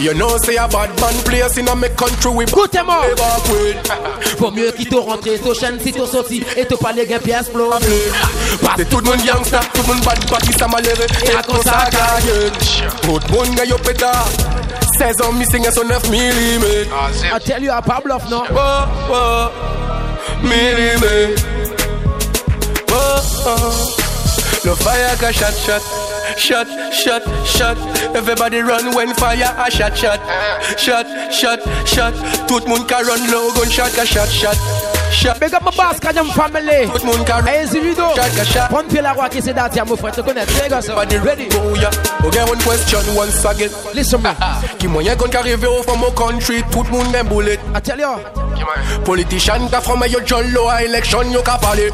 [0.00, 3.06] You know say a bad man place in a me country we Écoutez-moi.
[3.16, 3.76] backward.
[4.38, 7.48] Faut mieux qu'il te rentre, to chaîne si t'es sorti, et te parler gain pièce
[7.50, 7.70] flow.
[8.76, 11.88] C'est tout le monde gangsta, tout le monde bad body ça malheureux Et à ça
[11.90, 12.50] gagne
[13.02, 14.28] Tout le monde gagne au pétard
[14.98, 16.64] 16 ans missing et son 9 mm
[17.32, 18.42] I tell you, I pas bluff, non?
[18.50, 19.48] Oh, oh,
[20.42, 21.44] millimètre
[22.90, 23.96] Oh, oh
[24.64, 25.82] Le fire ka shot, shot
[26.36, 27.76] Shot, shot, shot.
[28.14, 30.20] Everybody run when fire a shot, shot.
[30.76, 32.12] Shot, shot, shot.
[32.46, 34.87] Tout le monde ka run low, gunshot ka shot, shot Shot
[35.40, 36.86] Big up my boss, Kanyam family.
[36.86, 38.14] Tout le monde ka run Hey, Zivido.
[38.14, 40.44] Shot ka shot Prends pied la roi qui c'est d'attire, mon frère, te connais.
[40.46, 40.92] Très gars, ça.
[40.92, 41.90] Everybody ready Oh yeah
[42.24, 44.34] Okay one question once again Listen, man.
[44.78, 48.16] Qui moyen qu'on arrive au from our country Tout le monde bullet I tell you.
[49.04, 51.90] Politician ka from yo jollo election yo ka pale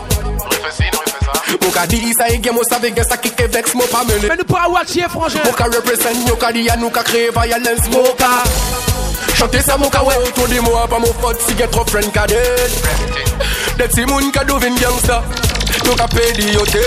[1.63, 1.87] Mou ka
[2.19, 4.69] sa e gen mou save gen sa ki ke mou pa mene Mais nous pas
[4.69, 5.41] watcher, frangin.
[5.45, 8.43] Mou ka represent yo ka di ya nou ka kreye violence mou ka
[9.37, 12.13] Chante sa mou ka we autour di mou pa mou fot si get trop friend
[12.13, 12.71] ka dead.
[13.79, 15.23] Det si moun ka do vin gangsta.
[15.85, 16.83] Nou ka pe di yo te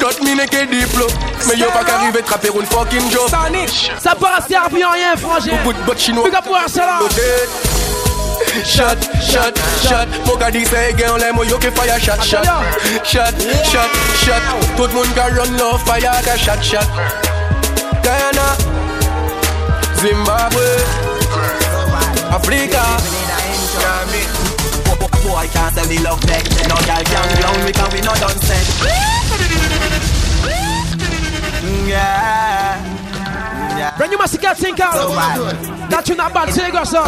[0.00, 1.06] Dot mine ke diplo
[1.46, 3.28] Mais yo pa ka rive traper un fucking job.
[3.98, 5.56] Ça part servir en rien, frangin.
[5.64, 6.98] Good but chino Big up pour ça là.
[8.64, 10.08] Shot, shot, shot.
[10.26, 12.44] Mou ka di se gen lè mou yo ke fire shot, shot.
[13.04, 13.34] Shot,
[13.64, 13.90] shot,
[14.24, 14.42] shot.
[14.76, 16.88] Tout moun ka run low fire ka shot, shot.
[18.02, 18.48] Guyana
[20.00, 20.64] Zimbabwe
[22.32, 22.80] Africa
[25.22, 28.38] Boy can't tell me love dead No girl can ground me cause we no done
[28.40, 28.64] set
[31.86, 32.80] Yeah
[33.76, 34.94] Yeah Brand new massacre think out.
[34.94, 35.08] So.
[35.90, 37.04] That you not bad, say go, sir.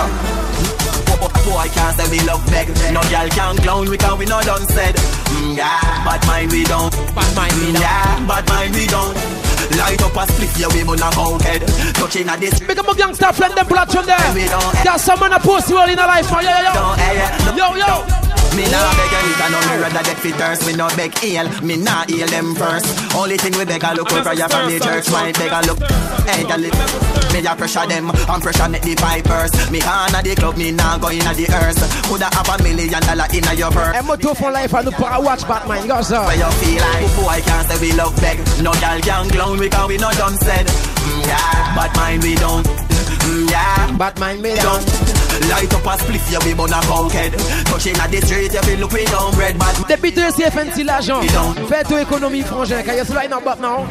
[1.49, 4.67] Boy can't say we love beg No girl can clown we can we not done
[4.69, 8.87] said mm, Yeah, bad mind we don't Bad mind we don't Yeah, bad mind we
[8.87, 9.17] don't
[9.79, 11.63] Light up a split, yeah, we wanna go head.
[11.95, 14.19] Touching a this Big up my gangster friend, them platform there
[14.85, 18.32] Got someone a post you all in a life, man, yo, yo, yo Yo, yo
[18.57, 20.67] me nah beg a liquor, no me rather get fit thirst.
[20.67, 22.87] Me no beg ale, me nah heal them first.
[23.15, 25.11] Only thing we beg a look over ya from the church.
[25.11, 25.81] Might beg a look,
[26.29, 26.75] hey, a lick.
[27.33, 29.53] Me a pressure them, I'm pressure make the pipers.
[29.71, 31.81] Me can at the club, me nah go inna the earth.
[32.05, 33.97] Coulda have a million dollar inna your purse.
[33.97, 36.21] I'm to for life and para watch Batman, go sir.
[36.21, 38.39] Where you feel like, boy can't say we love beg.
[38.61, 40.67] No girl can clown, we can we no done said.
[40.67, 42.67] Mm, yeah, bad mind we don't.
[42.67, 45.12] Mm, yeah, bad mind we don't.
[45.49, 47.33] Light up a spliff, yeah, we burn a cokehead
[47.65, 51.21] Touching at the street, yeah, we look we down red bad Depuis deux CFNC l'argent
[51.69, 53.87] Fais ton économie frangin, car y'a cela in up now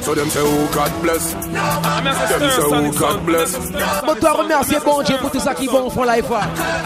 [0.00, 1.32] So them say, oh God bless.
[1.34, 3.70] Them say, oh God bless.
[4.06, 6.24] But toi remercier bon Dieu pour tout ça qui vont font life.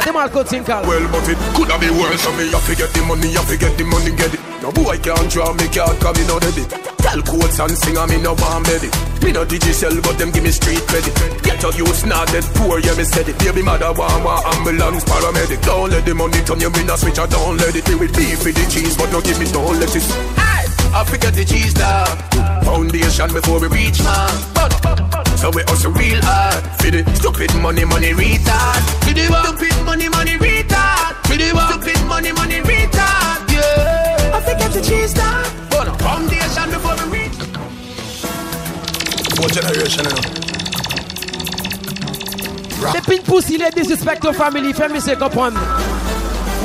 [0.03, 2.21] C'est mal côté Well, but it could have been worse.
[2.23, 4.41] So me have to get the money, have to get the money, get it.
[4.63, 6.69] No boy can't draw me card, cause me no debit.
[6.99, 9.12] Tell quotes and sing, I me no one ready.
[9.23, 11.15] Me no digital, but them give me street credit.
[11.43, 13.39] Get your youth not dead poor, yeah me said it.
[13.39, 15.63] Baby mother want want ambulance paramedic.
[15.63, 17.87] Don't let the money turn you in a switch, I don't let it.
[17.89, 20.11] Me with beef with the cheese, but no give me no lettuce.
[20.35, 20.67] Hey!
[20.93, 22.19] I forget the cheese dog.
[22.65, 24.35] Foundation before we reach man.
[25.39, 26.63] So we also real hard.
[26.83, 28.83] For the stupid money, money retard.
[29.07, 31.15] For the stupid money, money retard.
[31.31, 33.39] For the stupid money, money retard.
[33.55, 34.37] Yeah.
[34.37, 35.47] I forget the cheese dog.
[36.03, 37.22] Foundation before we reach.
[39.41, 40.21] Generation, you know.
[42.93, 44.73] The pin pussy, let disrespect your family.
[44.73, 45.55] Family say, on.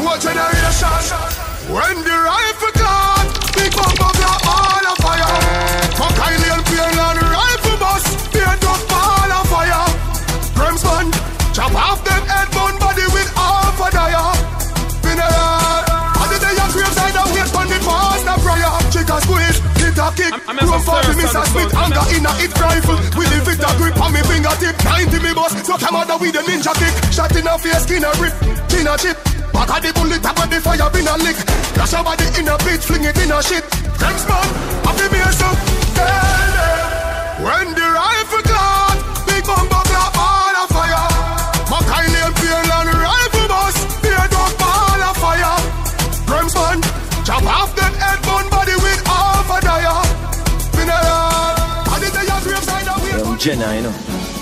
[0.03, 0.87] What generation?
[1.73, 3.06] When the rifle caught,
[22.17, 22.97] Smith, anger in a hit rifle.
[23.17, 26.39] With the Victor grip on me fingertip, 90 me boss, so come out with the
[26.39, 27.13] ninja kick.
[27.13, 28.33] Shot in a face, skin a rip,
[28.69, 29.17] chin a chip.
[29.53, 31.37] Back of the bullet, top of the fire, been a lick.
[31.75, 33.63] Flash your body in a fling it in a shit.
[33.97, 34.47] Thanks, man,
[34.85, 35.49] happy me so.
[37.43, 37.86] When the
[53.47, 53.93] Jenna, you know.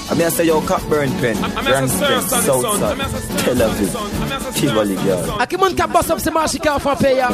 [0.09, 2.97] I mean, I say your Cockburn pen, Grand Street, Southside,
[3.37, 5.37] Tel Aviv, Tivoli, girl.
[5.39, 7.29] A qui moun ka boss up se machika fan pe ya.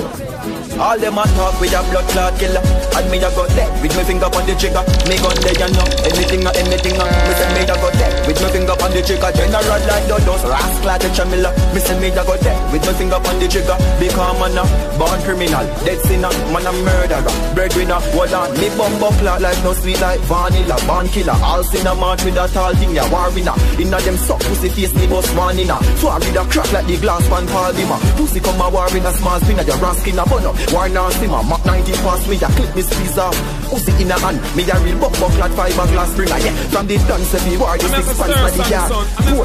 [0.81, 2.57] All them a talk with a blood clot killer.
[2.97, 4.81] And me a go dead with my finger on the trigger.
[5.05, 5.85] Me gun there you know.
[6.09, 7.05] Anything or anything uh.
[7.05, 9.29] Me say me a go dead with my finger on the trigger.
[9.29, 11.53] General like the dust Rascal like the chamilla.
[11.77, 13.77] Me say me a go dead with my finger on the trigger.
[14.01, 14.63] Become man a
[14.97, 17.33] born criminal Dead sinner Man a murderer.
[17.53, 18.49] Breadwinner Hold on.
[18.57, 20.81] Me bumbo clot like no sweet like vanilla.
[20.89, 23.53] Born killer All sinner march with a tall thing Ya war winner.
[23.77, 25.77] Inna them suck pussy face me bust one inna.
[26.01, 29.05] Swag with a crack like the glass pan Paul Dimmer Pussy come a war in
[29.05, 32.35] a small spinner Ya raskin a bun up War see my Mach 90 pass me,
[32.37, 34.39] a clip this squeeze off Uzi in a hand.
[34.55, 36.53] Me a real buck buck yeah.
[36.71, 38.91] From the dance war you six pants for the yard.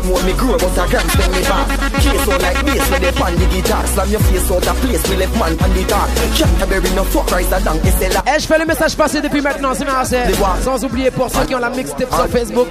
[0.07, 1.67] More me grow but a grand spend me back.
[2.03, 3.87] Case out like bass with the pan the guitar.
[3.87, 6.11] Slam your face out of place left man on the dark.
[6.37, 10.19] Canterbury no fuck a Eh je fais le message passé depuis maintenant c'est assez
[10.63, 12.69] Sans oublier pour ceux qui ont la mixtape sur Facebook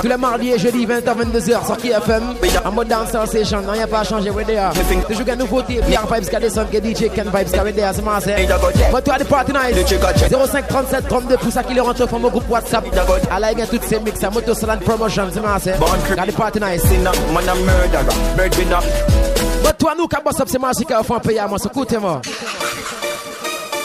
[0.00, 2.34] Tous les mardis et 20 à 22h sur KFM
[2.64, 4.72] En mode dansant c'est Non y a pas changé WDA
[5.08, 8.08] Toujours une nouveauté, Pierre Vibes qui a que DJ Ken Vybz qui a WDA c'est
[8.08, 8.46] assez
[8.90, 12.28] Moi tu as des partenaires 0530 27 32 pour ça qu'il est rentré from mon
[12.28, 12.84] groupe WhatsApp.
[13.30, 15.76] Allez, bien toutes ces mix, à Moto Salon Promotion, c'est marrant, c'est.
[16.36, 16.82] Party nice.
[19.64, 21.58] Mais toi, nous, quand boss up, c'est marrant, c'est qu'on fait un pays à moi,
[21.64, 22.20] écoutez-moi.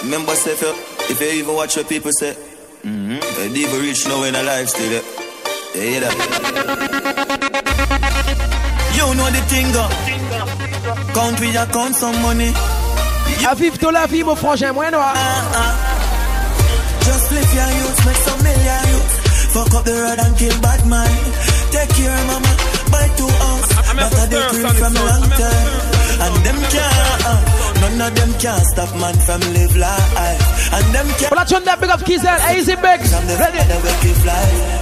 [0.05, 0.67] Même boss, if you,
[1.09, 2.35] if you even watch your people say,
[2.83, 3.19] mm -hmm.
[3.35, 4.91] they even reach now in a life still.
[4.91, 5.01] You?
[8.97, 9.73] You know the thing,
[11.13, 12.53] Country, I count some money.
[13.49, 15.13] À vivre de la vie, mon frangin, moi, noir.
[15.15, 15.90] Ah, ah.
[17.07, 19.13] Just live your youth, make some million youth.
[19.53, 21.11] Fuck up the road and kill bad man.
[21.71, 22.51] Take care, mama.
[22.91, 23.69] Buy two house.
[23.95, 25.69] Better the cream from long time.
[26.21, 30.73] And them can't, none of them can stop man from live life.
[30.73, 31.29] And them can't.
[31.33, 33.01] But I turn that big up keys and easy big.
[33.01, 33.61] Ready?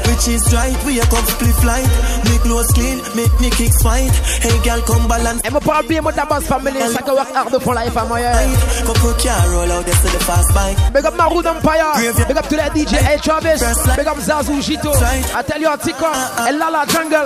[0.10, 1.88] Which is right, we a come split flight.
[2.28, 4.12] Make clothes clean, make me kicks fight.
[4.43, 5.41] Hey girl, come balance.
[5.45, 6.80] I'm a problem with the boss family.
[6.80, 8.36] So I can work hard for life, I'm here.
[8.84, 10.78] Couple can roll out there to the fast bike.
[10.91, 11.93] Big up Maroon Empire.
[12.28, 13.64] Big up to the DJ Hey Travis.
[13.95, 14.91] Big up Zazu Jito.
[14.91, 16.04] I tell you, Tika.
[16.04, 16.47] Uh-uh.
[16.52, 17.24] El Lala Jungle.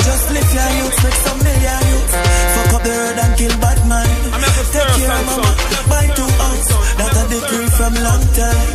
[0.00, 2.10] Just lift your youth, make some million youth.
[2.56, 4.21] Fuck up the road and kill bad mind.
[4.52, 5.50] Take care of mama,
[5.88, 6.68] buy two ounce.
[6.98, 8.70] That a decree from long time.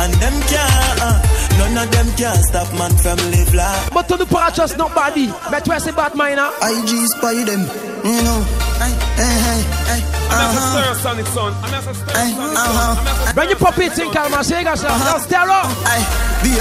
[0.00, 1.18] And them can't, uh,
[1.58, 3.90] none of them can stop man from live life.
[3.92, 5.28] But to the parachutes, nobody.
[5.50, 6.50] But where's the bad mind, huh?
[6.62, 7.62] IG spy them,
[8.04, 8.40] you know.
[8.80, 9.60] Hey, hey, hey,
[9.92, 10.02] hey.
[10.30, 10.56] I'm Uh-huh.
[10.56, 11.52] a stir son, it's son.
[11.60, 13.32] I'm a stir Hey, son, uh-huh.
[13.34, 15.66] When you pop it in Kalma, say it, Now stare up.
[15.84, 16.02] Hey,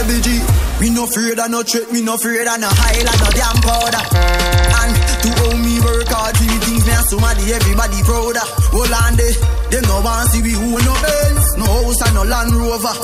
[0.04, 0.42] baby G,
[0.82, 4.04] we no afraid of no threat, we no afraid of no highlight, no damn powder.
[4.04, 4.94] And
[5.24, 5.59] to owe
[6.20, 8.46] me work hard, three things me and somebody, everybody prouder.
[8.76, 12.54] Hold on them no want see we who no Benz, no house and no Land
[12.54, 12.96] Rover.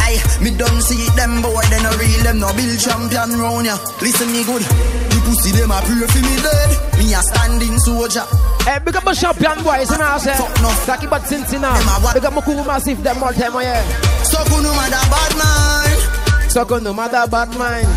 [0.00, 3.76] Aye, me don't see them boy, they no real, them no build champion round ya.
[4.00, 8.24] Listen me good, the pussy them a pray for me dead, me a standing soldier.
[8.62, 11.10] Hey, big up my champion boys, you know what I'm saying?
[11.10, 11.74] But Cincy now.
[12.14, 13.82] Big up my cool massive, them all time, yeah.
[14.22, 16.50] So cool no matter bad mind.
[16.50, 17.88] So cool no matter bad mind.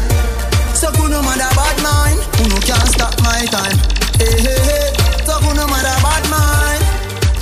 [0.74, 2.20] So cool no matter bad mind.
[2.41, 3.88] Who no can't stop my time.
[4.20, 5.26] Hey, hey, hey.
[5.26, 6.84] So cool no matter bad mind.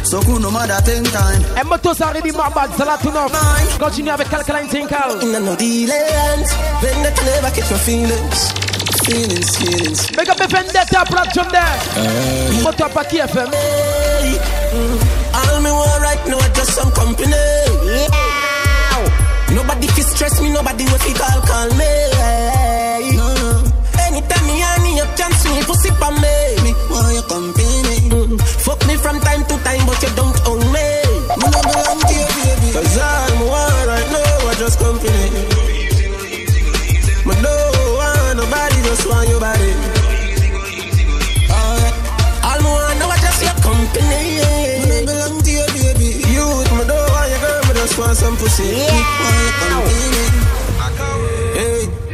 [0.06, 1.42] So cool no matter ten time.
[1.58, 3.32] Et motos already my bad, ça là tout neuf.
[3.80, 5.22] Continue avec Calcaline Tinkal.
[5.22, 6.50] In no dealings,
[6.82, 8.54] vendetta never catch your feelings.
[9.06, 10.12] Feelings, feelings.
[10.18, 12.64] Make up the Vendetta production there.
[12.64, 13.52] Moto up at KFM.
[13.54, 14.38] Hey,
[14.74, 15.00] mm,
[15.34, 17.32] all me want right now just some company.
[17.86, 18.28] Yeah.
[19.56, 22.07] Nobody can stress me, nobody will call call me.
[48.60, 50.18] Want some want your company.
[51.58, 52.08] Hey.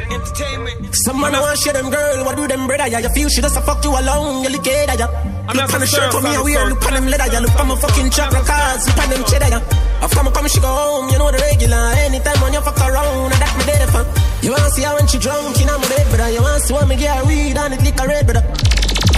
[1.06, 2.88] Some want share them girl, what do them brother?
[2.88, 5.08] Yeah, you feel she just a fuck you alone, you look at ya.
[5.48, 6.70] I'm Look not on the shirt, here, son, weird, son.
[6.70, 7.40] look on them leather, yeah.
[7.40, 10.04] Look on my fucking chocolate cards, look on them cheddar, yeah.
[10.04, 11.84] After me come, she go home, you know the regular.
[12.04, 14.04] Anytime when you fuck around, I that me dead for.
[14.44, 16.30] You wanna see her when she drunk, in my bed, brother.
[16.32, 18.44] You wanna see when me get her weed and it lick a red, brother.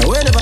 [0.05, 0.41] Whenever.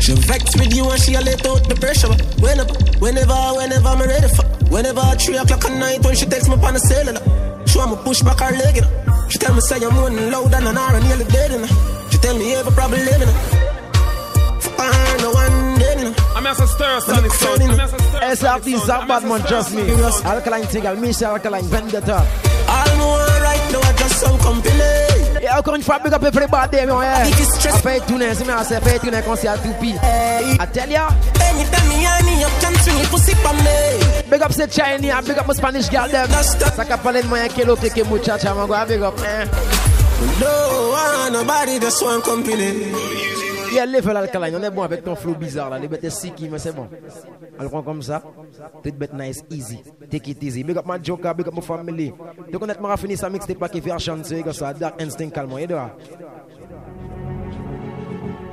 [0.00, 2.12] She vex with you and she a let out the pressure.
[2.40, 4.51] Whenever, whenever, whenever I'm ready for.
[4.72, 7.20] Whenever at 3 o'clock at night when she takes me on the cellular.
[7.68, 9.28] She want me push back her leg, you know.
[9.28, 11.68] She tell me say I'm running low than an hour and nearly dead, you know.
[12.08, 14.60] She tell me every problem living, you know.
[14.64, 16.14] Fuck her, no one dead, you know.
[16.34, 17.60] I'm a stir son, it's son.
[17.60, 19.82] I'm a stir SRT Zap Badman, just me.
[20.24, 22.24] Alkaline Tinkal, Misha Alkaline Vendetta.
[22.68, 25.42] All me want right now is just some company.
[25.42, 27.28] Et encore une fois, big up everybody, mon oh, yeah.
[27.74, 29.90] Après tourner, c'est moi, c'est fait tourner concert tout pi.
[29.90, 31.08] I tell ya.
[31.52, 34.30] Anytime me and me, you can swing it pussy for me.
[34.30, 36.28] Big up the Chinese, big up my Spanish girl them.
[36.76, 39.14] Ça qu'a parlé de moi, que l'autre que muchacha, mon gars, big up.
[39.24, 39.46] eh.
[40.40, 42.92] No want nobody, just one company.
[43.72, 46.58] Yeah, level alkaline, on est bon avec ton flow bizarre là, les bêtes siki, mais
[46.58, 46.88] c'est bon.
[47.58, 48.22] On le prend comme ça.
[48.84, 49.82] Tout bête nice, easy.
[50.10, 50.62] Take it easy.
[50.62, 52.12] Big up my joker, big up my family.
[52.52, 55.66] Connais, moi, fini sa mixtape pas qui fait chanter, comme ça, Dark Instinct, calme, et
[55.66, 55.90] doit.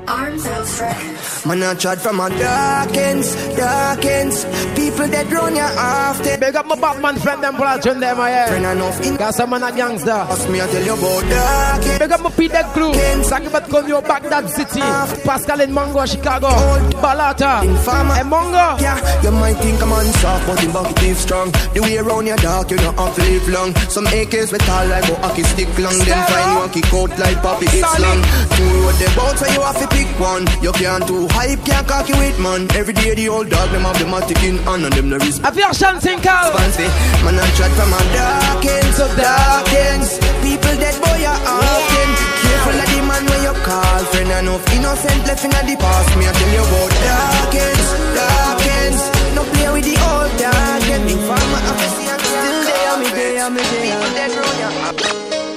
[0.09, 1.45] Arms outstretched.
[1.45, 3.57] Man, I tried from a darkens, darkens.
[3.57, 4.45] dark ends.
[4.75, 6.39] People that run you often.
[6.39, 8.47] Big up my Batman friend, them production them, yeah.
[8.47, 10.11] Friend enough in Got some man a gangster.
[10.11, 11.99] Ask me, I tell you about dark ends.
[11.99, 12.91] Big up my Peter Crew.
[13.29, 14.81] Talk about come your Baghdad City.
[15.23, 16.47] Pascal in Mango, Chicago.
[16.47, 17.63] Old Balata.
[17.63, 18.15] Informer.
[18.19, 18.81] And Mongo.
[18.81, 21.51] Yeah, you might think I'm on soft, but in bucket teeth strong.
[21.73, 23.75] The way around your dark, you don't have to live long.
[23.93, 25.97] Some AKs with tall like go hockey stick long.
[25.99, 28.19] Then find one kick out like Poppy it's long.
[28.57, 30.47] Two road the boat, so you have to pick one.
[30.63, 32.71] You can't too hype, can't cocky with man.
[32.79, 35.47] Every day the old dog, them have the matic in hand and them the respect.
[35.47, 36.47] A version Tinkal.
[36.55, 36.87] Fancy,
[37.23, 40.09] man, I chat from a dark ends, so dark ends.
[40.39, 42.09] People that boy are often.
[42.43, 46.11] Careful of the man when you call friend enough innocent left in the past.
[46.15, 49.01] Me I tell you about dark ends, dark ends.
[49.35, 51.05] No play with the old dark ends.
[51.11, 53.83] Big farmer, I see I'm still there, me there, me there.
[53.83, 54.69] People that run ya.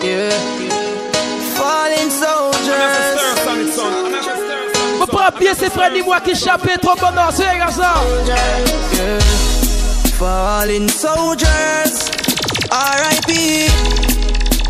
[0.03, 0.35] Yeah.
[1.55, 3.42] Fallen soldiers.
[5.33, 7.95] Faut pas oublier ces frères dis-moi qui échappent trop bonheur, c'est les ça.
[8.27, 9.19] Yeah.
[10.19, 12.11] Fallen soldiers,
[12.71, 13.67] R.I.P.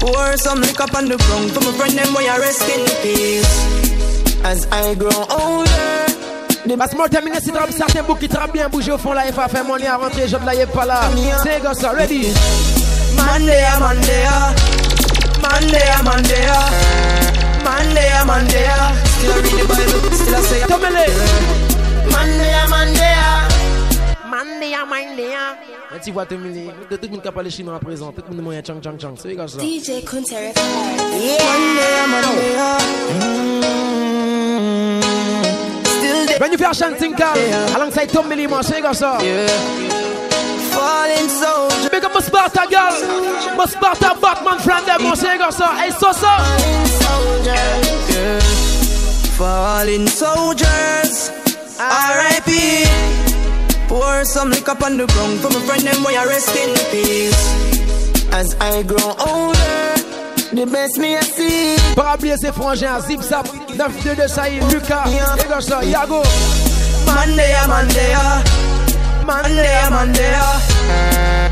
[0.00, 2.84] Pour some lick up on the ground for my friend them boy I rest in
[3.02, 4.44] peace.
[4.44, 8.92] As I grow older, Parce que terminé si drame certains boucs qui très bien bougé
[8.92, 11.00] au fond là, il faut faire money à rentrer, je ne l'ai pas là.
[11.42, 12.32] C'est gars ça, ready?
[13.16, 14.24] Monday, Monday,
[17.64, 18.66] Monday, Monday, Monday, Monday.
[19.06, 20.60] Still I read the Bible, still I say.
[20.62, 21.06] Tomele.
[22.10, 23.16] Monday, Monday.
[24.28, 25.34] Monday, Monday.
[25.92, 26.72] Un petit voix Tomele.
[26.90, 29.14] Tout le monde qui parle chinois à présent, tout le monde moyen chang chang chang.
[29.16, 29.58] C'est gars ça.
[29.58, 31.38] DJ Kunte Monday,
[32.08, 32.56] Monday.
[36.40, 37.36] When you faire chanting car,
[37.76, 39.18] alongside Tom Millie, moi, c'est comme ça.
[40.82, 41.90] Falling soldier.
[41.90, 43.56] Big up my Sparta girl.
[43.56, 45.70] My Sparta Batman friend them, c'est comme ça.
[45.78, 46.32] Hey, so so.
[49.38, 51.30] Falling soldiers.
[51.78, 52.50] R.I.P.
[53.86, 57.42] Pour some up on the ground for my friend them boy rest in peace.
[58.32, 59.92] As I grow older.
[60.52, 61.76] The best me I see.
[61.94, 63.46] Pas oublier ses frangins, Zip Zap,
[63.76, 65.04] 922 Saïd, Lucas,
[65.38, 66.22] et comme ça, Yago.
[67.06, 68.71] Monday, ah, Monday, ah.
[69.26, 70.34] Monday, Monday,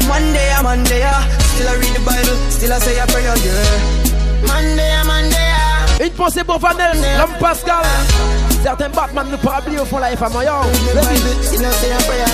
[0.09, 1.07] Monday, Monday.
[1.55, 4.47] Still I read the Bible, still I say a prayer, yeah.
[4.47, 6.05] Monday, Monday.
[6.05, 7.85] Une pensée pour Vanel, l'homme Pascal.
[8.63, 10.63] Certains Batman nous pas oublier au fond la femme, yo.
[11.43, 12.27] Still I say a prayer.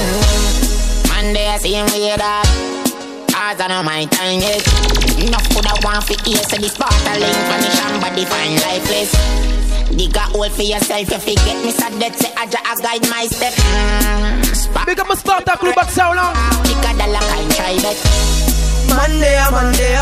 [1.15, 2.47] Monday I see him with that.
[3.29, 4.67] Cause I know my time yet.
[5.19, 8.55] Enough could have one for ear, so this part of link vanish and body find
[8.63, 9.56] lifeless.
[9.95, 13.27] Dig a hole for yourself, you forget me sad dead, say I just guide my
[13.27, 13.53] step.
[13.55, 16.35] Mm, Big up my Sparta crew back so long.
[16.65, 17.99] Bigger than like I try bet.
[18.89, 19.97] Monday, Monday,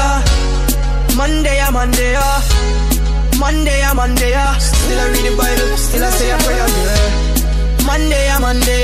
[1.16, 2.16] Monday, Monday,
[3.38, 4.34] Monday, Monday.
[4.58, 7.86] Still I read the Bible, still I say a prayer, yeah.
[7.86, 8.82] Monday, Monday.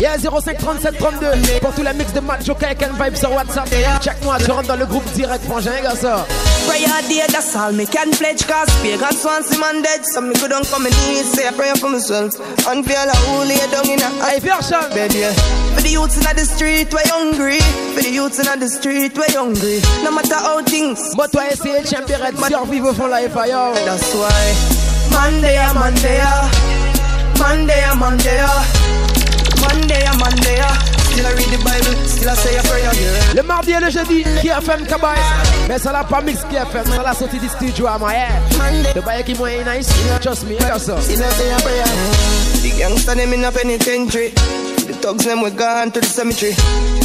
[0.00, 3.32] Yeah, 05 37 32 Pour tous les mix de Matt Joker et Ken Vibe sur
[3.32, 3.68] WhatsApp
[4.02, 6.26] Check-moi, je rentre dans le groupe direct, frangin, gars ça
[6.66, 10.34] Prayer day, that's all me can pledge Cause pagans want see man dead So me
[10.34, 12.32] go down for me knees Say a prayer for myself.
[12.66, 15.32] And feel a hole lay down in a Hey, version bed, yeah.
[15.74, 17.60] For the youths in the street, we're hungry.
[17.94, 19.80] For the youths in the street, we're hungry.
[20.04, 22.18] No matter how things But toi, essayer de champion
[22.48, 23.74] survivre au fond la FA, yo?
[23.74, 24.54] That's why.
[25.10, 26.50] Monday, ah, Monday, ah.
[27.38, 28.40] Monday, ah, Monday,
[29.60, 31.01] Monday, Monday.
[31.12, 33.34] Still I read the Bible, still I say a prayer, yeah.
[33.34, 35.18] Le mardi et le jeudi, KFM Kabay.
[35.68, 38.28] Mais ça l'a pas mix KFM, ça l'a sorti du studio à moi, yeah.
[38.94, 39.88] Le bail qui est nice,
[40.22, 40.96] trust me, regarde ça.
[41.00, 41.84] Still I say a prayer.
[42.62, 44.30] The gangsta them in a penitentiary.
[44.86, 46.54] The thugs them we gone to the cemetery.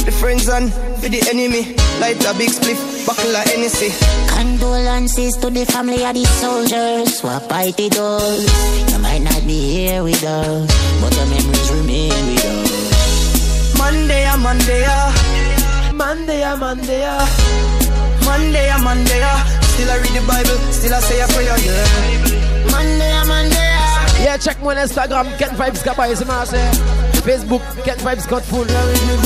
[0.04, 1.74] The friends and for the enemy.
[2.00, 3.92] Light a big spliff, buckle a Hennessy.
[4.28, 8.92] Condolences to the family of the soldiers who are fighting us.
[8.92, 10.66] You might not be here with us,
[11.00, 12.67] but the memories remain with us.
[13.88, 14.86] Monday, a Monday,
[15.94, 17.08] Monday, a Monday,
[18.22, 19.22] Monday, a Monday.
[19.72, 22.70] Still I read the Bible, still I say a prayer, yeah.
[22.70, 23.72] Monday, a Monday.
[24.22, 28.66] Yeah, check mon Instagram, Ken Vybz Kabay, c'est moi, c'est Facebook, Ken Vybz got full.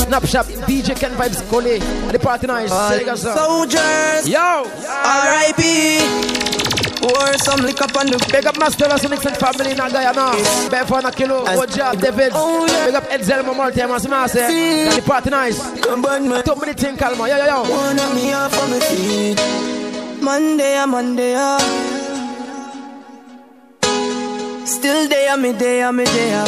[0.07, 1.79] Snapchat, DJ Ken Vybz collé.
[2.13, 2.69] The party les.
[3.17, 6.52] Soldiers, Yo, R.I.P.
[7.03, 10.31] Pour some lick up on the Big up Master Sonic and family in Guyana.
[10.71, 12.31] Big for Nakilo, Oja, oh, David.
[12.31, 14.31] Big up Edsel Momolte, mas mas.
[14.31, 15.59] The party nice.
[15.83, 17.27] Too many things, calma.
[17.27, 17.61] Yo, yo, yo.
[17.69, 19.37] One of me off on my feet.
[20.23, 21.59] Monday, a Monday, a.
[24.65, 26.45] Still there, me there, me there.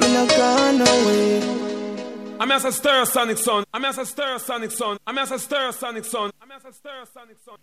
[0.00, 1.42] Me not gone away.
[2.40, 3.64] I'm as a stir sonic son.
[3.74, 4.96] I'm as a stir sonic son.
[5.06, 6.30] I'm as a stir sonic son.
[6.40, 7.56] I'm as a stir sonic son.